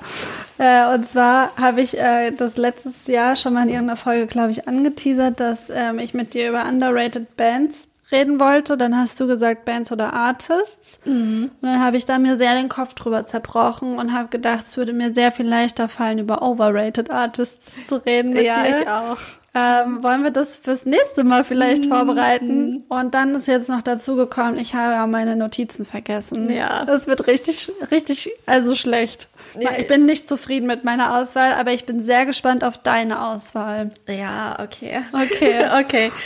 [0.60, 4.52] Äh, und zwar habe ich äh, das letztes Jahr schon mal in irgendeiner Folge, glaube
[4.52, 8.78] ich, angeteasert, dass ähm, ich mit dir über underrated Bands reden wollte.
[8.78, 10.99] Dann hast du gesagt Bands oder Artists.
[11.05, 14.78] Und dann habe ich da mir sehr den Kopf drüber zerbrochen und habe gedacht, es
[14.78, 18.82] würde mir sehr viel leichter fallen, über overrated Artists zu reden mit Ja, dir.
[18.82, 19.18] ich auch.
[19.53, 22.84] Ähm, wollen wir das fürs nächste Mal vielleicht vorbereiten?
[22.89, 26.51] Und dann ist jetzt noch dazu gekommen, ich habe ja meine Notizen vergessen.
[26.51, 26.86] Ja.
[26.86, 29.30] Das wird richtig, richtig, also schlecht.
[29.60, 33.89] Ich bin nicht zufrieden mit meiner Auswahl, aber ich bin sehr gespannt auf deine Auswahl.
[34.08, 34.99] Ja, okay.
[35.14, 35.55] Okay.
[35.82, 36.12] okay.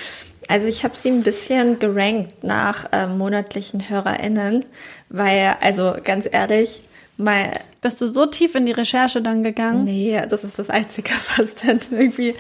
[0.52, 4.66] Also ich habe sie ein bisschen gerankt nach äh, monatlichen HörerInnen,
[5.10, 6.82] weil, also ganz ehrlich,
[7.18, 9.86] mal, Bist du so tief in die Recherche dann gegangen?
[9.86, 12.36] nee, das ist das Einzige, was dann irgendwie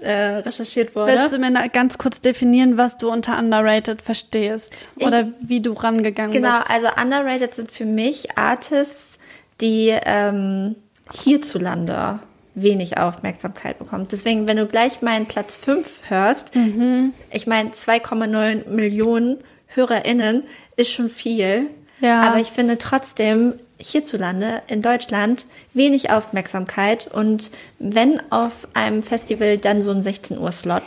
[0.00, 1.12] äh, recherchiert wurde.
[1.12, 4.88] Willst du mir ganz kurz definieren, was du unter underrated verstehst?
[4.96, 6.70] Ich- Oder wie du rangegangen Genau, bist?
[6.70, 9.18] also underrated sind für mich Artists,
[9.60, 10.74] die ähm,
[11.12, 12.18] hierzulande
[12.54, 14.06] wenig Aufmerksamkeit bekommen.
[14.10, 17.14] Deswegen, wenn du gleich meinen Platz 5 hörst, Mhm.
[17.30, 19.38] ich meine 2,9 Millionen
[19.68, 20.44] HörerInnen
[20.76, 21.66] ist schon viel.
[22.00, 22.20] Ja.
[22.22, 29.82] Aber ich finde trotzdem hierzulande in Deutschland wenig Aufmerksamkeit und wenn auf einem Festival dann
[29.82, 30.82] so ein 16 Uhr Slot.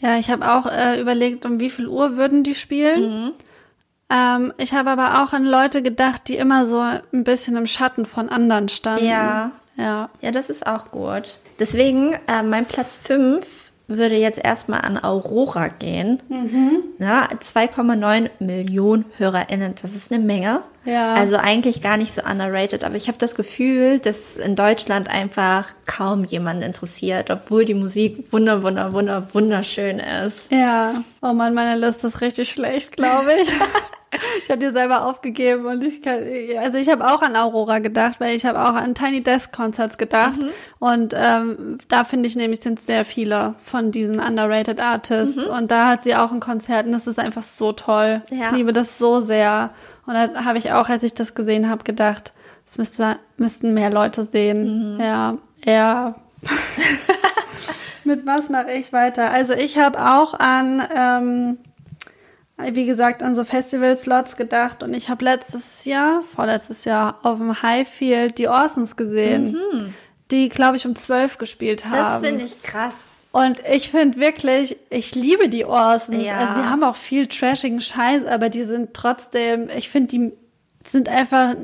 [0.00, 3.32] Ja, ich habe auch äh, überlegt, um wie viel Uhr würden die spielen.
[4.10, 8.06] Ähm, ich habe aber auch an Leute gedacht, die immer so ein bisschen im Schatten
[8.06, 9.04] von anderen standen.
[9.06, 9.52] Ja.
[9.78, 10.10] Ja.
[10.20, 11.38] Ja, das ist auch gut.
[11.58, 16.22] Deswegen, äh, mein Platz 5 würde jetzt erstmal an Aurora gehen.
[16.28, 16.84] Mhm.
[16.98, 20.62] Ja, 2,9 Millionen HörerInnen, das ist eine Menge.
[20.84, 21.14] Ja.
[21.14, 25.68] Also eigentlich gar nicht so underrated, aber ich habe das Gefühl, dass in Deutschland einfach
[25.86, 30.50] kaum jemanden interessiert, obwohl die Musik wunder, wunder, wunder, wunderschön ist.
[30.52, 31.02] Ja.
[31.22, 33.48] Oh Mann, meine Liste ist richtig schlecht, glaube ich.
[34.42, 36.20] ich habe dir selber aufgegeben und ich kann,
[36.58, 39.98] also ich habe auch an Aurora gedacht, weil ich habe auch an Tiny Desk Concerts
[39.98, 40.38] gedacht
[40.78, 45.88] und ähm, da finde ich nämlich sind sehr viele von diesen underrated Artists und da
[45.88, 48.22] hat sie auch ein Konzert und das ist einfach so toll.
[48.30, 48.46] Ja.
[48.46, 49.70] Ich liebe das so sehr
[50.06, 52.32] und da habe ich auch, als ich das gesehen habe, gedacht,
[52.66, 54.98] es müsste, müssten mehr Leute sehen.
[55.00, 56.14] Ja, ja.
[58.04, 59.30] Mit was mache ich weiter?
[59.30, 61.58] Also ich habe auch an, ähm,
[62.72, 67.62] wie gesagt, an so Festival-Slots gedacht und ich habe letztes Jahr, vorletztes Jahr, auf dem
[67.62, 69.94] Highfield die Orsons gesehen,
[70.30, 71.92] die, glaube ich, um zwölf gespielt haben.
[71.92, 72.94] Das finde ich krass.
[73.30, 76.24] Und ich finde wirklich, ich liebe die Orsons.
[76.24, 76.38] Ja.
[76.38, 80.32] Also die haben auch viel trashigen Scheiß, aber die sind trotzdem, ich finde, die
[80.84, 81.54] sind einfach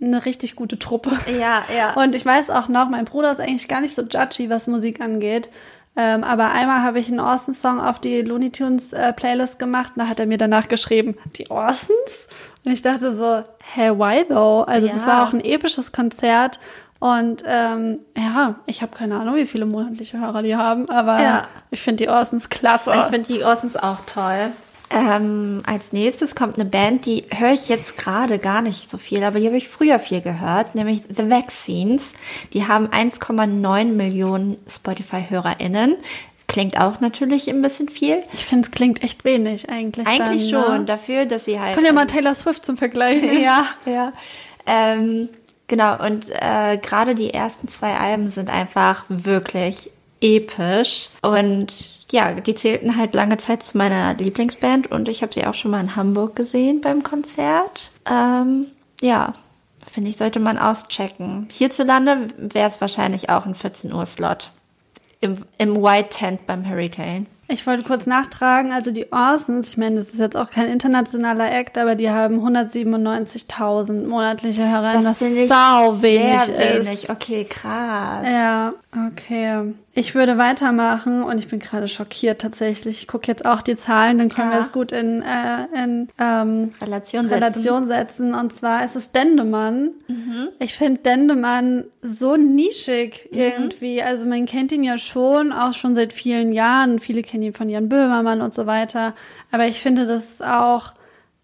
[0.00, 1.12] eine richtig gute Truppe.
[1.40, 1.94] Ja, ja.
[1.94, 5.00] Und ich weiß auch noch, mein Bruder ist eigentlich gar nicht so judgy, was Musik
[5.00, 5.48] angeht.
[5.96, 10.02] Ähm, aber einmal habe ich einen Orsons-Song auf die Looney Tunes äh, Playlist gemacht und
[10.02, 12.26] da hat er mir danach geschrieben, die Orsons?
[12.64, 14.64] Und ich dachte so, hä, why though?
[14.66, 15.06] Also das Ja.
[15.06, 16.58] war auch ein episches Konzert
[16.98, 21.42] und ähm, ja, ich habe keine Ahnung, wie viele monatliche Hörer die haben, aber Ja.
[21.70, 22.90] ich finde die Orsons klasse.
[22.96, 24.50] Ich finde die Orsons auch toll.
[24.90, 29.24] Ähm, als nächstes kommt eine Band, die höre ich jetzt gerade gar nicht so viel,
[29.24, 32.12] aber die habe ich früher viel gehört, nämlich The Vaccines.
[32.52, 35.96] Die haben 1,9 Millionen Spotify-HörerInnen.
[36.46, 38.22] Klingt auch natürlich ein bisschen viel.
[38.34, 40.06] ich finde, es klingt echt wenig eigentlich.
[40.06, 40.84] Eigentlich dann, schon, Ne?
[40.84, 41.74] dafür, dass sie halt.
[41.74, 43.42] Können ja mal Taylor Swift zum Vergleich nehmen.
[43.42, 44.12] ja, ja.
[44.66, 45.30] Ähm,
[45.66, 51.08] genau, und äh, gerade die ersten zwei Alben sind einfach wirklich episch.
[51.22, 55.54] Und ja, die zählten halt lange Zeit zu meiner Lieblingsband und ich habe sie auch
[55.54, 57.90] schon mal in Hamburg gesehen beim Konzert.
[58.08, 58.66] Ähm,
[59.00, 59.34] ja,
[59.90, 61.48] finde ich, sollte man auschecken.
[61.50, 64.50] Hierzulande wäre es wahrscheinlich auch ein 14 Uhr Slot.
[65.20, 67.26] Im, Im White Tent beim Hurricane.
[67.46, 71.52] Ich wollte kurz nachtragen, also die Orsons, ich meine, das ist jetzt auch kein internationaler
[71.52, 76.86] Act, aber die haben 197.000 monatliche Hörer, das ich sau wenig Sehr ist.
[76.86, 77.10] wenig.
[77.10, 78.26] Okay, krass.
[78.26, 78.72] Ja,
[79.08, 79.74] okay.
[79.96, 82.98] Ich würde weitermachen und ich bin gerade schockiert tatsächlich.
[83.02, 84.56] Ich gucke jetzt auch die Zahlen, dann können Ja.
[84.56, 87.34] wir es gut in, äh, in ähm, Relation setzen.
[87.34, 88.34] Relation setzen.
[88.34, 89.90] Und zwar ist es Dendemann.
[90.08, 90.48] Mhm.
[90.58, 94.02] Ich finde Dendemann so nischig irgendwie.
[94.02, 96.98] Also man kennt ihn ja schon, auch schon seit vielen Jahren.
[96.98, 99.14] Viele kennen ihn von Jan Böhmermann und so weiter.
[99.52, 100.92] Aber ich finde, das ist auch,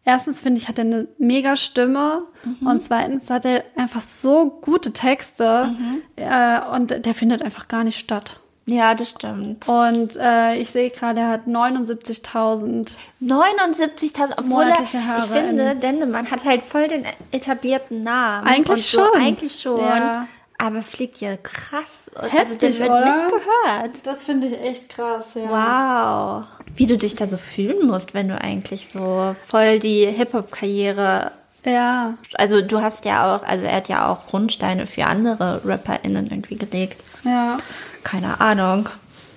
[0.04, 2.22] erstens finde ich, hat er eine mega Stimme.
[2.44, 2.66] Mhm.
[2.66, 5.74] Und zweitens hat er einfach so gute Texte.
[5.76, 6.02] Mhm.
[6.16, 8.40] Äh, und der findet einfach gar nicht statt.
[8.66, 9.66] Ja, das stimmt.
[9.68, 12.96] Und äh, ich sehe gerade, er hat 79.000.
[13.20, 18.46] 79.000, obwohl er, ich finde, in- Dendemann hat halt voll den etablierten Namen.
[18.46, 19.22] Eigentlich und so, schon.
[19.22, 19.80] Eigentlich schon.
[19.80, 20.28] Ja.
[20.58, 22.10] Aber fliegt ja krass.
[22.20, 23.06] Heftig, also der wird oder?
[23.06, 24.06] nicht gehört.
[24.06, 25.48] Das finde ich echt krass, ja.
[25.48, 26.44] Wow.
[26.76, 31.32] Wie du dich da so fühlen musst, wenn du eigentlich so voll die Hip-Hop-Karriere.
[31.64, 32.14] Ja.
[32.34, 36.56] Also du hast ja auch, also er hat ja auch Grundsteine für andere RapperInnen irgendwie
[36.56, 37.02] gelegt.
[37.24, 37.58] Ja.
[38.02, 38.88] Keine Ahnung.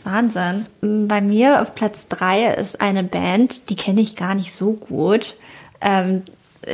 [0.04, 0.66] Wahnsinn.
[0.82, 5.36] Bei mir auf Platz drei ist eine Band, die kenne ich gar nicht so gut.
[5.82, 6.24] Ähm,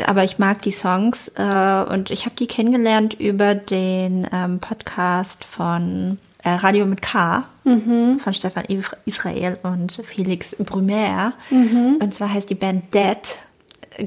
[0.05, 5.43] aber ich mag die Songs äh, und ich habe die kennengelernt über den ähm, Podcast
[5.43, 7.45] von äh, Radio mit K
[8.19, 8.65] von Stefan
[9.05, 11.33] Israel und Felix Brumer.
[11.99, 13.17] Und zwar heißt die Band Dead,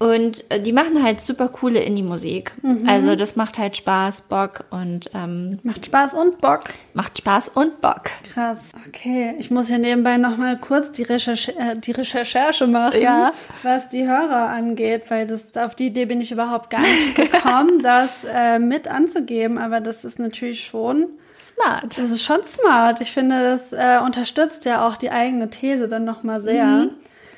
[0.00, 2.52] Und äh, die machen halt super coole Indie-Musik.
[2.86, 6.60] Also das macht halt Spaß, Bock und ähm, Macht Spaß und Bock.
[6.94, 8.02] macht Spaß und Bock.
[8.32, 8.58] Krass.
[8.86, 9.34] Okay.
[9.40, 13.32] Ich muss ja nebenbei nochmal kurz die, Recherche, äh, die Recherche machen, Ja.
[13.64, 17.78] was die Hörer angeht, weil das, auf die Idee bin ich überhaupt gar nicht gekommen,
[17.82, 19.58] das äh, mit anzugeben.
[19.58, 21.06] Aber das ist natürlich schon
[21.44, 21.98] Smart.
[21.98, 23.00] Das ist schon smart.
[23.00, 26.88] Ich finde, das äh, unterstützt ja auch die eigene These dann nochmal sehr.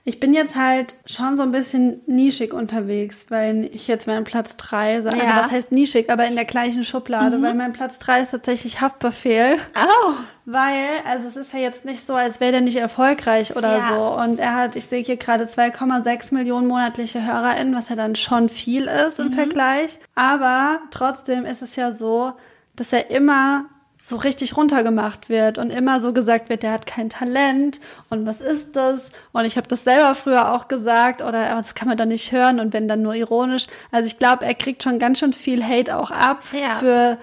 [0.04, 4.56] Ich bin jetzt halt schon so ein bisschen nischig unterwegs, weil ich jetzt meinen Platz
[4.56, 5.16] 3 sage.
[5.20, 5.42] Also Ja.
[5.42, 9.58] was heißt nischig, aber in der gleichen Schublade, weil mein Platz 3 ist tatsächlich Haftbefehl.
[9.76, 10.12] Oh.
[10.46, 13.88] Weil, also es ist ja jetzt nicht so, als wäre der nicht erfolgreich oder Ja.
[13.88, 14.22] so.
[14.22, 18.48] Und er hat, ich sehe hier gerade 2,6 Millionen monatliche HörerInnen, was ja dann schon
[18.48, 19.90] viel ist im Vergleich.
[20.14, 22.32] Aber trotzdem ist es ja so,
[22.74, 23.66] dass er immer
[24.02, 28.40] so richtig runtergemacht wird und immer so gesagt wird, der hat kein Talent und was
[28.40, 29.10] ist das?
[29.32, 32.58] Und ich habe das selber früher auch gesagt oder das kann man doch nicht hören
[32.60, 33.66] und wenn dann nur ironisch.
[33.92, 36.76] Also ich glaube, er kriegt schon ganz schön viel Hate auch ab Ja.
[36.80, 37.18] für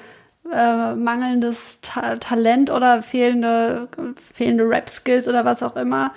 [0.53, 3.89] äh, mangelndes Ta Talent oder fehlende,
[4.34, 6.11] fehlende Rap-Skills oder was auch immer.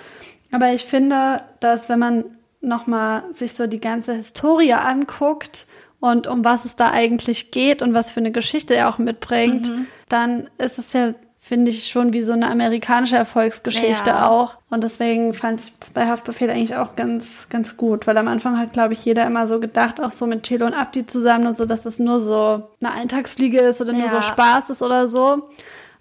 [0.53, 2.23] Aber ich finde, dass wenn man
[2.61, 5.65] nochmal sich so die ganze Historie anguckt
[6.01, 9.71] und um was es da eigentlich geht und was für eine Geschichte er auch mitbringt,
[10.09, 14.27] dann ist es ja, finde ich, schon wie so eine amerikanische Erfolgsgeschichte Ja.
[14.29, 14.57] auch.
[14.69, 18.57] Und deswegen fand ich das bei Haftbefehl eigentlich auch ganz, ganz gut, weil am Anfang
[18.57, 21.57] hat, glaube ich, jeder immer so gedacht, auch so mit Chelo und Abdi zusammen und
[21.57, 24.09] so, dass das nur so eine Eintagsfliege ist oder nur Ja.
[24.09, 25.49] so Spaß ist oder so.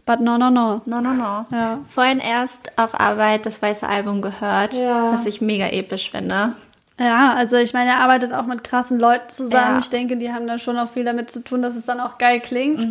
[0.07, 0.81] But no, no, no.
[0.87, 1.45] No, no, no.
[1.53, 1.79] Ja.
[1.89, 5.13] Vorhin erst auf Arbeit das weiße Album gehört, Ja.
[5.13, 6.55] was ich mega episch finde.
[7.01, 9.73] Ja, also ich meine, er arbeitet auch mit krassen Leuten zusammen.
[9.75, 9.79] Ja.
[9.79, 12.19] Ich denke, die haben da schon auch viel damit zu tun, dass es dann auch
[12.19, 12.87] geil klingt.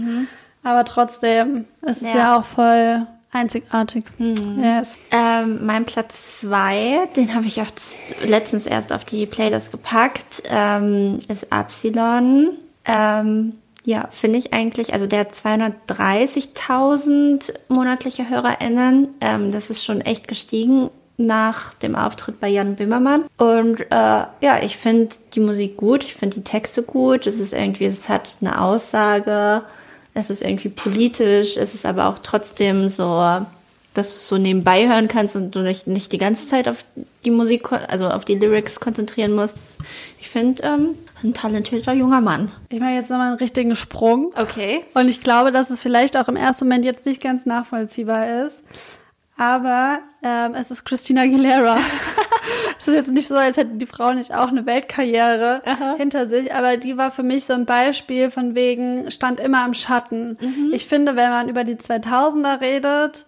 [0.63, 2.17] Aber trotzdem ist es Ja.
[2.17, 4.03] ja auch voll einzigartig.
[4.17, 4.87] Yes.
[5.11, 7.67] Ähm, mein Platz zwei, den habe ich auch
[8.25, 12.57] letztens erst auf die Playlist gepackt, ähm, ist Epsilon.
[12.85, 13.53] Ähm,
[13.85, 19.07] ja, finde ich eigentlich, also der hat 230.000 monatliche HörerInnen.
[19.21, 20.89] Ähm, das ist schon echt gestiegen
[21.19, 23.25] nach dem Auftritt bei Jan Bimmermann.
[23.37, 27.27] Und äh, ja, ich finde die Musik gut, ich finde die Texte gut.
[27.27, 29.63] Es ist irgendwie, es hat eine Aussage,
[30.13, 33.45] es ist irgendwie politisch, es ist aber auch trotzdem so,
[33.93, 36.85] dass du es so nebenbei hören kannst und du nicht, nicht die ganze Zeit auf
[37.25, 39.79] die Musik, also auf die Lyrics konzentrieren musst.
[40.19, 42.49] Ich finde, ähm, ein talentierter junger Mann.
[42.69, 44.31] Ich mache jetzt nochmal einen richtigen Sprung.
[44.37, 44.85] Okay.
[44.93, 48.63] Und ich glaube, dass es vielleicht auch im ersten Moment jetzt nicht ganz nachvollziehbar ist.
[49.39, 51.77] Aber ähm, es ist Christina Aguilera.
[52.77, 55.61] es ist jetzt nicht so, als hätte die Frau nicht auch eine Weltkarriere
[55.97, 59.73] hinter sich, aber die war für mich so ein Beispiel von wegen, stand immer im
[59.73, 60.37] Schatten.
[60.73, 63.23] Ich finde, wenn man über die 2000er redet,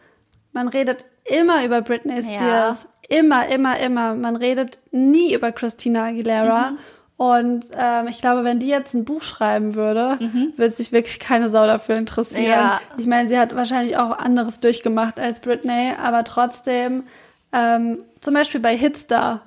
[0.51, 2.89] man redet immer über Britney Spears.
[3.07, 4.13] Immer, immer, immer.
[4.13, 6.73] Man redet nie über Christina Aguilera.
[7.21, 10.17] Und ähm, ich glaube, wenn die jetzt ein Buch schreiben würde,
[10.57, 12.45] würde sich wirklich keine Sau dafür interessieren.
[12.45, 12.81] Ja.
[12.97, 17.03] Ich meine, sie hat wahrscheinlich auch anderes durchgemacht als Britney, aber trotzdem,
[17.53, 19.41] ähm, zum Beispiel bei Hitstar,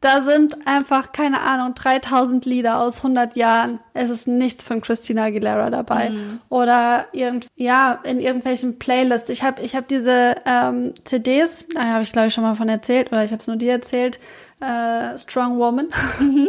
[0.00, 3.80] da sind einfach, keine Ahnung, 3000 Lieder aus 100 Jahren.
[3.94, 6.10] Es ist nichts von Christina Aguilera dabei.
[6.50, 9.28] Oder irgend, ja, in irgendwelchen Playlists.
[9.28, 12.68] Ich habe ich hab diese ähm, CDs, da habe ich glaube ich schon mal von
[12.68, 14.20] erzählt, oder ich habe es nur dir erzählt,
[14.62, 15.88] äh, Strong Woman.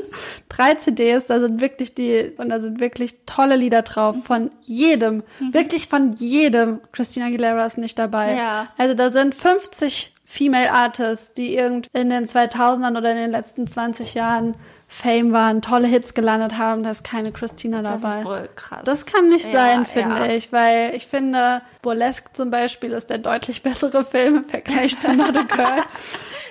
[0.49, 5.23] Drei CDs, da sind wirklich die, und da sind wirklich tolle Lieder drauf von jedem,
[5.51, 6.79] wirklich von jedem.
[6.91, 8.35] Christina Aguilera ist nicht dabei.
[8.35, 8.67] Ja.
[8.77, 13.67] Also da sind 50 Female Artists, die irgend in den 2000ern oder in den letzten
[13.67, 14.55] 20 Jahren
[14.87, 18.19] Fame waren, tolle Hits gelandet haben, da ist keine Christina Das dabei.
[18.19, 18.81] ist wohl krass.
[18.85, 20.25] Das kann nicht Ja, sein, finde ja.
[20.27, 25.11] ich, weil ich finde, Burlesque zum Beispiel ist der deutlich bessere Film im Vergleich zu
[25.15, 25.81] Not a Girl.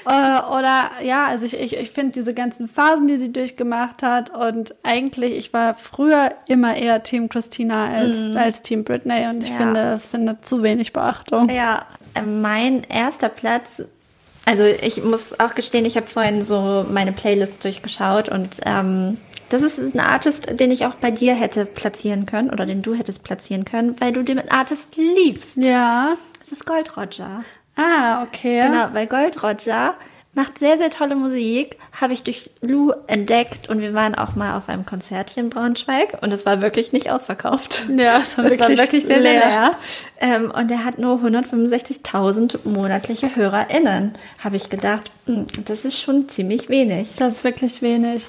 [0.06, 4.30] äh, oder ja, also ich, ich, ich finde diese ganzen Phasen, die sie durchgemacht hat
[4.34, 9.50] und eigentlich, ich war früher immer eher Team Christina als, als Team Britney und ich.
[9.50, 9.56] Ja.
[9.56, 11.48] finde, das findet zu wenig Beachtung.
[11.48, 13.82] Ja, äh, mein erster Platz.
[14.44, 19.18] Also ich muss auch gestehen, ich habe vorhin so meine Playlist durchgeschaut und ähm,
[19.50, 22.94] das ist ein Artist, den ich auch bei dir hätte platzieren können oder den du
[22.94, 25.56] hättest platzieren können, weil du den Artist liebst.
[25.56, 26.16] Ja.
[26.42, 27.44] Es ist Gold Roger.
[27.76, 28.62] Ah, okay.
[28.62, 29.94] Genau, weil Gold Roger
[30.34, 34.56] macht sehr, sehr tolle Musik, habe ich durch Lou entdeckt und wir waren auch mal
[34.56, 37.82] auf einem Konzertchen in Braunschweig und es war wirklich nicht ausverkauft.
[37.94, 39.46] Ja, es war Das war wirklich wirklich sehr, leer.
[39.46, 39.70] leer.
[40.20, 44.14] Ähm, und er hat nur 165.000 monatliche HörerInnen.
[44.42, 47.16] Habe ich gedacht, hm, das ist schon ziemlich wenig.
[47.18, 48.26] Das ist wirklich wenig.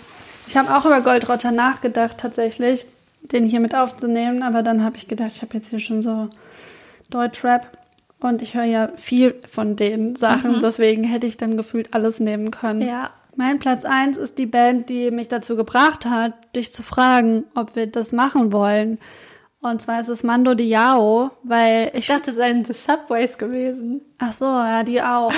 [0.47, 2.85] Ich habe auch über Goldrotter nachgedacht, tatsächlich,
[3.21, 6.27] den hier mit aufzunehmen, aber dann habe ich gedacht, ich habe jetzt hier schon so
[7.09, 7.65] Deutschrap
[8.23, 12.51] und ich höre ja viel von den Sachen, deswegen hätte ich dann gefühlt alles nehmen
[12.51, 12.81] können.
[12.81, 13.11] Ja.
[13.35, 17.75] Mein Platz eins ist die Band, die mich dazu gebracht hat, dich zu fragen, ob
[17.75, 18.99] wir das machen wollen.
[19.61, 24.01] Und zwar ist es Mando Diao, weil ich Ich dachte, es seien The Subways gewesen.
[24.19, 25.31] Ach so, ja, die auch.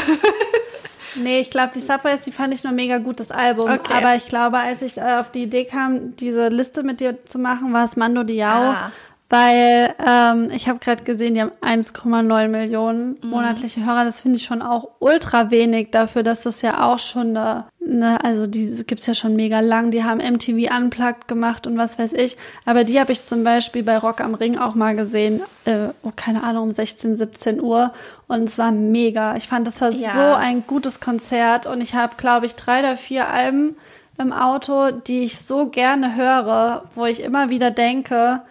[1.16, 3.70] nee, ich glaube, die Subways, die fand ich nur mega gut, das Album.
[3.70, 3.94] Okay.
[3.94, 7.72] Aber ich glaube, als ich auf die Idee kam, diese Liste mit dir zu machen,
[7.72, 8.72] war es Mando Diao.
[8.72, 8.92] Ah.
[9.28, 13.30] Weil ähm, ich habe gerade gesehen, die haben 1,9 Millionen Mhm.
[13.32, 14.06] monatliche Hörer.
[14.06, 18.24] Das finde ich schon auch ultra wenig dafür, dass das ja auch schon eine, eine
[18.24, 19.90] also die gibt's ja schon mega lang.
[19.90, 22.38] Die haben MTV Unplugged gemacht und was weiß ich.
[22.66, 25.42] Aber die habe ich zum Beispiel bei Rock am Ring auch mal gesehen.
[25.66, 27.94] Äh, oh, keine Ahnung, um 16, 17 Uhr.
[28.28, 29.36] Und es war mega.
[29.38, 30.12] Ich fand, das war Ja.
[30.14, 31.66] so ein gutes Konzert.
[31.66, 33.76] Und ich habe, glaube ich, drei oder vier Alben
[34.20, 38.42] im Auto, die ich so gerne höre, wo ich immer wieder denke,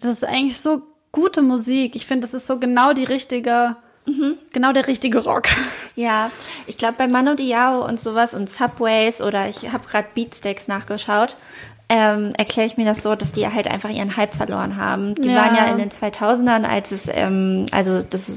[0.00, 0.82] das ist eigentlich so
[1.12, 1.96] gute Musik.
[1.96, 3.76] Ich finde, das ist so genau die richtige,
[4.52, 5.48] genau der richtige Rock.
[5.96, 6.30] Ja,
[6.66, 11.36] ich glaube bei Mano Diao und sowas und Subways oder ich habe gerade Beatsteaks nachgeschaut,
[11.88, 15.14] ähm, erkläre ich mir das so, dass die halt einfach ihren Hype verloren haben.
[15.14, 15.36] Die Ja.
[15.36, 18.32] waren ja in den 2000ern, als es, ähm, also das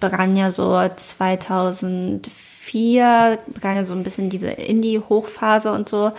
[0.00, 2.20] begann ja so 2004,
[2.72, 6.12] begann ja so ein bisschen diese Indie-Hochphase und so.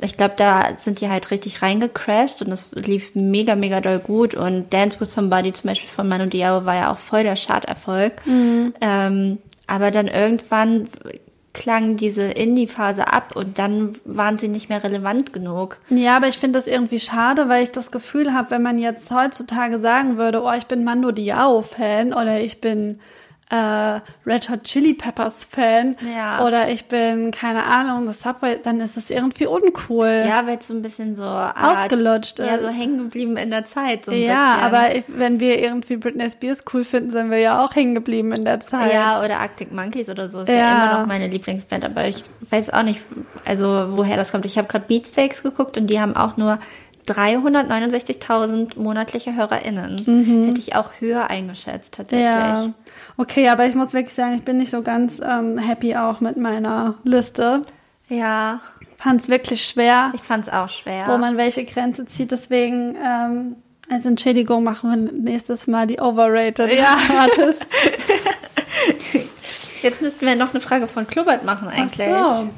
[0.00, 4.34] Ich glaube, da sind die halt richtig reingecrashed und das lief mega, mega doll gut.
[4.34, 8.14] Und Dance with Somebody zum Beispiel von Manu Diao war ja auch voll der Charterfolg.
[8.80, 9.38] Ähm,
[9.68, 10.88] aber dann irgendwann
[11.52, 15.78] klang diese Indie-Phase ab und dann waren sie nicht mehr relevant genug.
[15.90, 19.10] Ja, aber ich finde das irgendwie schade, weil ich das Gefühl habe, wenn man jetzt
[19.10, 23.00] heutzutage sagen würde, oh, ich bin Mando Diao-Fan oder ich bin
[23.52, 26.42] äh, Red Hot Chili Peppers Fan Ja.
[26.46, 30.24] oder ich bin, keine Ahnung, das Subway, dann ist es irgendwie uncool.
[30.26, 32.62] Ja, weil es so ein bisschen so Ausgelutscht Ja, ist.
[32.62, 34.06] so hängen geblieben in der Zeit.
[34.06, 34.64] So ein Ja, bisschen.
[34.74, 38.32] aber ich, wenn wir irgendwie Britney Spears cool finden, sind wir ja auch hängen geblieben
[38.32, 38.92] in der Zeit.
[38.94, 40.54] Ja, oder Arctic Monkeys oder so ist ja.
[40.54, 40.72] Ja.
[40.86, 43.00] immer noch meine Lieblingsband, aber ich weiß auch nicht,
[43.44, 44.46] also woher das kommt.
[44.46, 46.58] Ich habe gerade Beatsteaks geguckt und die haben auch nur
[47.08, 50.46] 369.000 monatliche HörerInnen.
[50.46, 52.26] Hätte ich auch höher eingeschätzt, tatsächlich.
[52.28, 52.66] Ja.
[53.16, 56.36] Okay, aber ich muss wirklich sagen, ich bin nicht so ganz ähm, happy auch mit
[56.36, 57.62] meiner Liste.
[58.08, 58.60] Ja,
[58.98, 61.06] Fand es wirklich schwer, ich fand's auch schwer.
[61.08, 62.30] wo man welche Grenze zieht.
[62.30, 63.56] Deswegen ähm,
[63.90, 66.96] als Entschädigung machen wir nächstes Mal die Overrated Ja.
[67.18, 67.66] Artists.
[69.82, 72.08] Jetzt müssten wir noch eine Frage von Klubert machen eigentlich.
[72.14, 72.50] Ach so.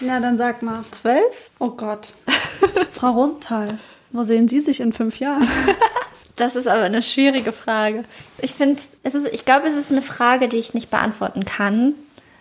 [0.00, 0.82] Na, dann sag mal.
[0.90, 1.50] Zwölf?
[1.58, 2.14] Oh Gott.
[2.94, 3.78] Frau Rosenthal,
[4.12, 5.46] wo sehen Sie sich in fünf Jahren?
[6.36, 8.04] Das ist aber eine schwierige Frage.
[8.38, 11.94] Ich finde, es ist, ich glaube, es ist eine Frage, die ich nicht beantworten kann,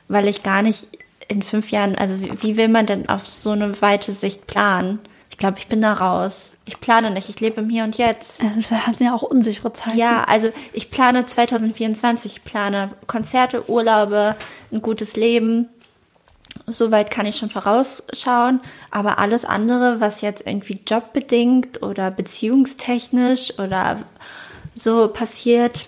[0.08, 0.88] weil ich gar nicht
[1.28, 5.00] in fünf Jahren, also wie, wie will man denn auf so eine weite Sicht planen?
[5.30, 6.58] Ich glaube, ich bin da raus.
[6.66, 8.44] Ich plane nicht, ich lebe im Hier und Jetzt.
[8.56, 9.98] Das hatten ja auch unsichere Zeiten.
[9.98, 14.36] Ja, also ich plane 2024, ich plane Konzerte, Urlaube,
[14.72, 15.70] ein gutes Leben.
[16.66, 18.62] Soweit kann ich schon vorausschauen.
[18.92, 23.98] Aber alles andere, was jetzt irgendwie jobbedingt oder beziehungstechnisch oder
[24.74, 25.88] so passiert,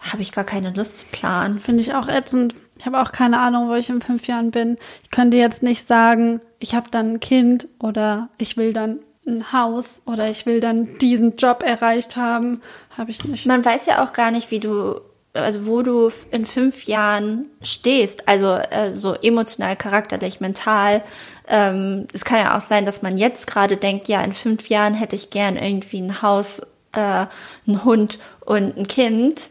[0.00, 1.60] habe ich gar keine Lust zu planen.
[1.60, 2.54] Finde ich auch ätzend.
[2.78, 4.78] Ich habe auch keine Ahnung, wo ich in fünf Jahren bin.
[5.02, 9.52] Ich könnte jetzt nicht sagen, ich habe dann ein Kind oder ich will dann ein
[9.52, 12.62] Haus oder ich will dann diesen Job erreicht haben.
[12.96, 13.46] Habe ich nicht.
[13.46, 15.00] Man weiß ja auch gar nicht, wie du,
[15.32, 18.28] also wo du in fünf Jahren stehst.
[18.28, 21.02] Also äh, so emotional, charakterlich, mental.
[21.48, 24.94] Ähm, es kann ja auch sein, dass man jetzt gerade denkt, ja, in fünf Jahren
[24.94, 26.60] hätte ich gern irgendwie ein Haus,
[26.92, 27.26] äh,
[27.66, 29.50] einen Hund und ein Kind.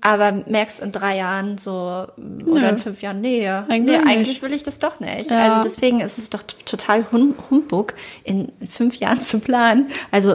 [0.00, 2.08] Aber merkst in drei Jahren so
[2.46, 5.30] oder in fünf Jahren, nee, Eigentlich nee, eigentlich will ich das doch nicht.
[5.30, 5.44] Ja.
[5.44, 7.94] Also deswegen ist es doch total hum Humbug,
[8.24, 9.88] in fünf Jahren zu planen.
[10.10, 10.34] Also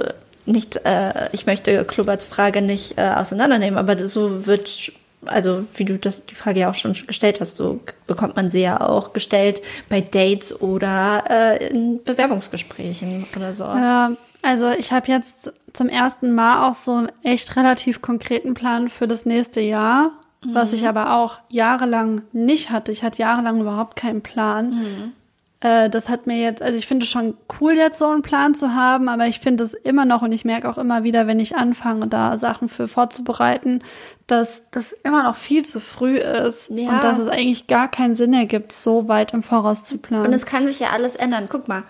[0.50, 4.92] nicht, äh, ich möchte Kluberts Frage nicht äh, auseinandernehmen, aber so wird,
[5.26, 8.62] also wie du das die Frage ja auch schon gestellt hast, so bekommt man sie
[8.62, 13.64] ja auch gestellt bei Dates oder äh, in Bewerbungsgesprächen oder so.
[13.64, 18.90] Ja, also ich habe jetzt zum ersten Mal auch so einen echt relativ konkreten Plan
[18.90, 20.12] für das nächste Jahr,
[20.54, 22.92] was ich aber auch jahrelang nicht hatte.
[22.92, 25.14] Ich hatte jahrelang überhaupt keinen Plan.
[25.62, 28.56] Äh, das hat mir jetzt, also ich finde es schon cool, jetzt so einen Plan
[28.56, 31.40] zu haben, aber ich finde es immer noch und ich merke auch immer wieder, wenn
[31.40, 33.84] ich anfange, da Sachen für vorzubereiten,
[34.28, 36.90] dass das immer noch viel zu früh ist Ja.
[36.92, 40.28] und dass es eigentlich gar keinen Sinn ergibt, so weit im Voraus zu planen.
[40.28, 41.48] Und es kann sich ja alles ändern.
[41.50, 41.84] Guck mal.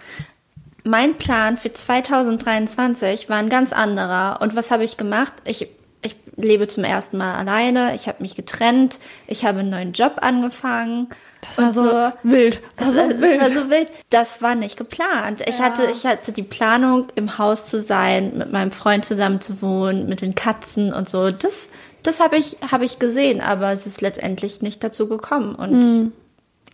[0.84, 4.40] Mein Plan für 2023 war ein ganz anderer.
[4.42, 5.34] Und was habe ich gemacht?
[5.46, 5.70] Ich, ich
[6.42, 7.96] lebe zum ersten Mal alleine.
[7.96, 9.00] Ich habe mich getrennt.
[9.28, 11.10] Ich habe einen neuen Job angefangen.
[11.42, 12.62] das war so, wild.
[12.78, 13.88] Das, war, das war so wild.
[14.10, 15.44] Das war nicht geplant.
[15.48, 19.62] Ich hatte, ich hatte die Planung, im Haus zu sein, mit meinem Freund zusammen zu
[19.62, 21.32] wohnen, mit den Katzen und so.
[21.32, 21.70] Das,
[22.04, 26.12] das habe ich, habe ich gesehen, aber es ist letztendlich nicht dazu gekommen und,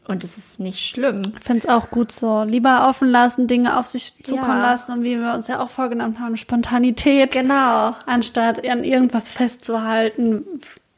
[0.07, 1.21] und es ist nicht schlimm.
[1.37, 2.43] Ich finde es auch gut so.
[2.43, 4.71] Lieber offen lassen, Dinge auf sich zukommen Ja.
[4.71, 7.31] lassen und wie wir uns ja auch vorgenommen haben, Spontanität.
[7.31, 7.95] Genau.
[8.05, 10.45] Anstatt an irgendwas festzuhalten,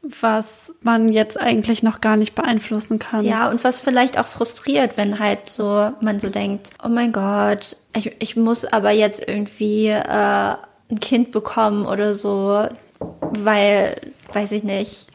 [0.02, 3.24] was man jetzt eigentlich noch gar nicht beeinflussen kann.
[3.24, 7.76] Ja, und was vielleicht auch frustriert, wenn halt so man so denkt, oh mein Gott,
[7.96, 10.54] ich, ich muss aber jetzt irgendwie äh,
[10.90, 12.66] ein Kind bekommen oder so,
[13.00, 13.96] weil,
[14.32, 15.07] weiß ich nicht,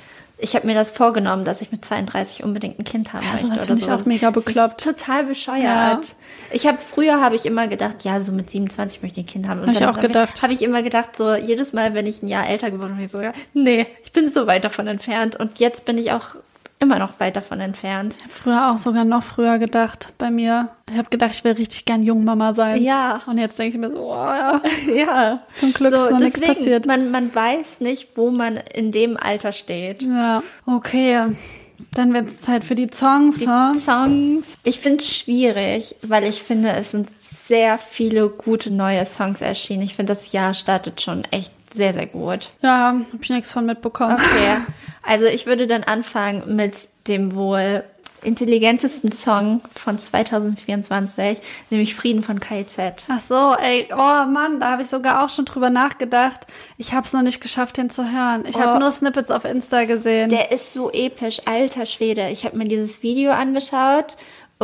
[0.43, 3.47] ich habe mir das vorgenommen, dass ich mit 32 unbedingt ein Kind haben Ja, möchte
[3.47, 3.91] oder finde ich so.
[3.91, 4.83] auch mega Das bekloppt.
[4.83, 5.63] total bescheuert.
[5.63, 6.01] Ja.
[6.51, 9.47] Ich habe früher habe ich immer gedacht, ja, so mit 27 möchte ich ein Kind
[9.47, 9.61] haben.
[9.61, 10.41] Und Hab ich dann auch gedacht.
[10.41, 13.11] Habe ich immer gedacht, so jedes Mal, wenn ich ein Jahr älter geworden bin, ich
[13.11, 15.35] so, ja, nee, ich bin so weit davon entfernt.
[15.37, 16.35] Und jetzt bin ich auch
[16.83, 18.15] immer noch weit davon entfernt.
[18.29, 20.69] Früher auch sogar noch früher gedacht bei mir.
[20.89, 22.83] Ich habe gedacht, ich will richtig gern Jungmama sein.
[22.83, 23.21] Ja.
[23.25, 24.61] Und jetzt denke ich mir so, oh, ja.
[24.93, 25.39] Ja.
[25.59, 26.85] Zum Glück so, ist noch nichts deswegen, passiert.
[26.85, 30.01] Man, man weiß nicht, wo man in dem Alter steht.
[30.03, 31.35] Ja, okay.
[31.91, 33.73] Dann wird es Zeit für die Songs, Die ne?
[33.77, 34.57] Songs.
[34.63, 37.09] Ich finde es schwierig, weil ich finde, es sind
[37.47, 39.81] sehr viele gute neue Songs erschienen.
[39.81, 42.51] Ich finde, das Jahr startet schon echt sehr, sehr gut.
[42.61, 44.13] Ja, hab ich nichts von mitbekommen.
[44.13, 44.57] Okay.
[45.03, 47.83] Also ich würde dann anfangen mit dem wohl
[48.21, 51.39] intelligentesten Song von 2024,
[51.69, 53.05] nämlich Frieden von KZ.
[53.09, 56.47] Ach so, ey, oh Mann, da habe ich sogar auch schon drüber nachgedacht.
[56.77, 58.45] Ich habe es noch nicht geschafft, den zu hören.
[58.47, 58.79] Ich habe Oh.
[58.79, 60.29] nur Snippets auf Insta gesehen.
[60.29, 62.29] Der ist so episch, alter Schwede.
[62.29, 64.15] Ich habe mir dieses Video angeschaut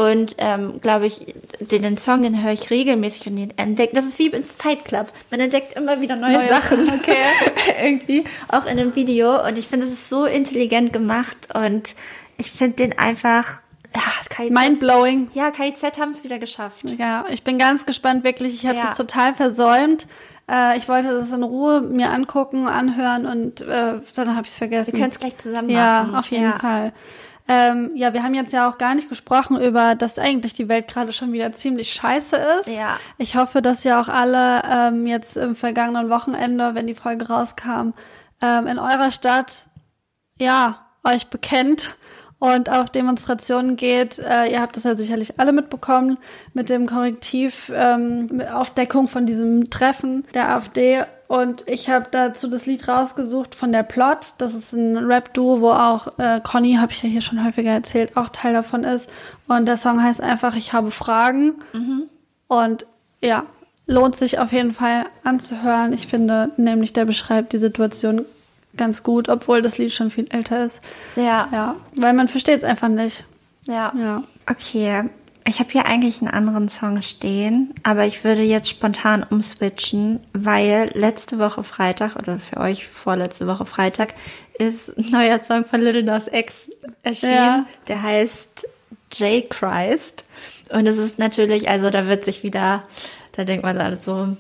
[0.08, 3.96] und ähm, glaube ich, den, den Song, den höre ich regelmäßig und den entdeckt.
[3.98, 5.12] Das ist wie im Fight Club.
[5.32, 6.88] Man entdeckt immer wieder neue Neue Sachen.
[7.00, 7.16] Okay.
[7.84, 9.46] Irgendwie auch in dem Video.
[9.46, 11.90] Und ich finde, es ist so intelligent gemacht und
[12.38, 13.62] ich finde den einfach.
[13.96, 14.46] Ja.
[14.50, 15.30] Mindblowing.
[15.34, 16.84] Ja, KIZ haben es wieder geschafft.
[16.98, 18.54] Ja, ich bin ganz gespannt, wirklich.
[18.54, 18.84] Ich habe Ja.
[18.84, 20.06] das total versäumt.
[20.50, 24.58] Äh, ich wollte das in Ruhe mir angucken, anhören und äh, dann habe ich es
[24.58, 24.94] vergessen.
[24.94, 26.16] Wir können es gleich zusammen Ja, machen.
[26.16, 26.94] auf jeden Fall.
[27.52, 30.88] Ähm, ja, wir haben jetzt ja auch gar nicht gesprochen über, dass eigentlich die Welt
[30.88, 32.68] gerade schon wieder ziemlich scheiße ist.
[32.68, 33.00] Ja.
[33.18, 37.94] Ich hoffe, dass ihr auch alle ähm, jetzt im vergangenen Wochenende, wenn die Folge rauskam,
[38.40, 39.66] ähm, in eurer Stadt,
[40.38, 41.98] ja, euch bekennt
[42.38, 44.20] und auf Demonstrationen geht.
[44.20, 46.20] Äh, ihr habt das ja sicherlich alle mitbekommen
[46.54, 51.04] mit dem Korrektiv, ähm, mit Aufdeckung von diesem Treffen der AfD.
[51.30, 54.34] Und ich habe dazu das Lied rausgesucht von der Plot.
[54.40, 58.18] Das ist ein Rap-Duo, wo auch äh, Conny, habe ich ja hier schon häufiger erzählt,
[58.18, 59.08] auch Teil davon ist.
[59.48, 61.54] Und der Song heißt einfach Ich habe Fragen.
[62.48, 62.88] Und
[63.22, 63.44] ja,
[63.86, 65.94] lohnt sich auf jeden Fall anzuhören.
[65.94, 68.26] Ich finde nämlich, der beschreibt die Situation
[68.76, 70.82] ganz gut, obwohl das Lied schon viel älter ist.
[71.16, 71.48] Ja.
[71.52, 73.24] Ja, weil man versteht es einfach nicht.
[73.66, 73.94] Ja.
[73.96, 74.24] Ja.
[74.50, 75.04] Okay.
[75.48, 80.92] Ich habe hier eigentlich einen anderen Song stehen, aber ich würde jetzt spontan umswitchen, weil
[80.94, 84.14] letzte Woche Freitag oder für euch vorletzte Woche Freitag
[84.60, 86.70] ist ein neuer Song von Little Nas X
[87.02, 87.34] erschienen.
[87.34, 87.66] Ja.
[87.88, 88.68] Der heißt
[89.14, 90.26] J Christ.
[90.70, 92.84] Und es ist natürlich, also da wird sich wieder,
[93.32, 94.38] da denkt man alles so,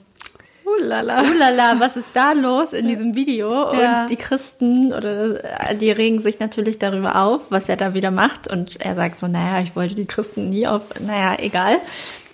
[0.80, 1.22] Ulala.
[1.24, 3.74] Ulala, was ist da los in diesem Video?
[3.74, 4.02] Ja.
[4.02, 8.12] Und die Christen oder äh, die regen sich natürlich darüber auf, was er da wieder
[8.12, 8.48] macht.
[8.48, 11.78] Und er sagt so, naja, ich wollte die Christen nie auf, naja, egal.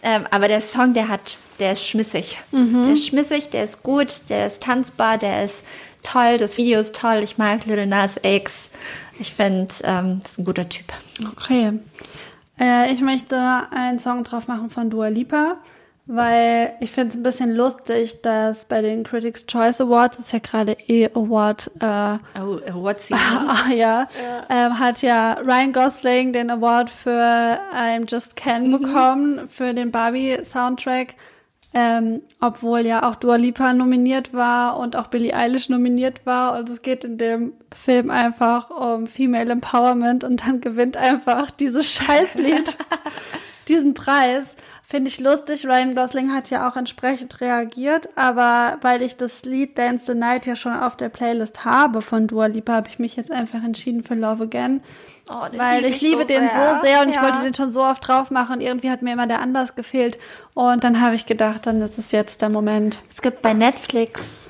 [0.04, 2.38] Ähm, aber der Song, der hat, der ist schmissig.
[2.52, 5.66] Der ist schmissig, der ist gut, der ist tanzbar, der ist
[6.04, 7.22] toll, das Video ist toll.
[7.24, 8.70] Ich mag Little Nas X.
[9.18, 10.86] Ich finde, ähm, das ist ein guter Typ.
[11.32, 11.74] Okay.
[12.60, 13.38] Äh, ich möchte
[13.72, 15.58] einen Song drauf machen von Dua Lipa,
[16.08, 20.34] weil ich finde es ein bisschen lustig, dass bei den Critics Choice Awards, das ist
[20.34, 24.08] ja gerade eh Award, äh, Oh, what's Ah, ja,
[24.50, 31.16] Ähm, hat ja Ryan Gosling den Award für I'm Just Ken bekommen für den Barbie-Soundtrack,
[31.74, 36.58] ähm, obwohl ja auch Dua Lipa nominiert war und auch Billie Eilish nominiert war.
[36.60, 41.92] Und es geht in dem Film einfach um Female Empowerment und dann gewinnt einfach dieses
[41.92, 42.78] Scheißlied
[43.68, 44.56] diesen Preis.
[44.88, 45.66] Finde ich lustig.
[45.66, 50.46] Ryan Gosling hat ja auch entsprechend reagiert, aber weil ich das Lied Dance the Night
[50.46, 54.04] ja schon auf der Playlist habe von Dua Lipa, habe ich mich jetzt einfach entschieden
[54.04, 54.84] für Love Again.
[55.28, 56.76] Oh, weil lieb ich ich liebe so den sehr.
[56.76, 57.24] so sehr und ich Ja.
[57.24, 60.20] wollte den schon so oft drauf machen und irgendwie hat mir immer der anders gefehlt.
[60.54, 63.00] Und dann habe ich gedacht, dann ist es jetzt der Moment.
[63.12, 64.45] Es gibt bei Netflix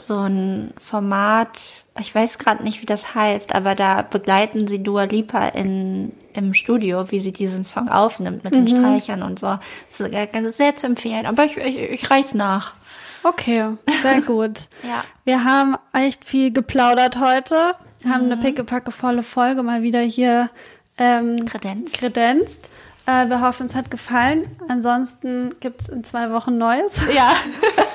[0.00, 5.04] so ein Format, ich weiß gerade nicht, wie das heißt, aber da begleiten sie Dua
[5.04, 9.58] Lipa in, im Studio, wie sie diesen Song aufnimmt mit den Streichern und so.
[9.88, 12.74] Das ist sehr zu empfehlen, aber ich, ich, ich reiß nach.
[13.22, 14.68] Okay, sehr gut.
[14.82, 15.04] Ja.
[15.24, 17.74] Wir haben echt viel geplaudert heute.
[18.08, 20.50] Haben eine pickepacke volle Folge mal wieder hier
[20.98, 21.94] ähm, Kredenzt.
[21.98, 22.70] kredenzt.
[23.06, 24.46] Äh, wir hoffen, es hat gefallen.
[24.68, 27.02] Ansonsten gibt's in zwei Wochen Neues.
[27.14, 27.32] Ja.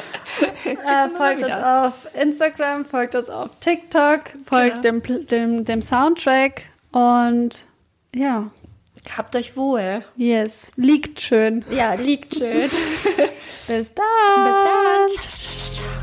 [0.65, 6.63] Äh, folgt uns auf Instagram, folgt uns auf TikTok, folgt dem, Pl- dem, dem Soundtrack
[6.91, 7.65] und
[8.15, 8.49] ja,
[9.17, 10.03] Habt euch wohl.
[10.15, 11.65] yes, liegt schön.
[11.69, 12.69] Ja, liegt schön.
[13.67, 15.05] Bis dann.
[15.07, 16.02] Bis dann.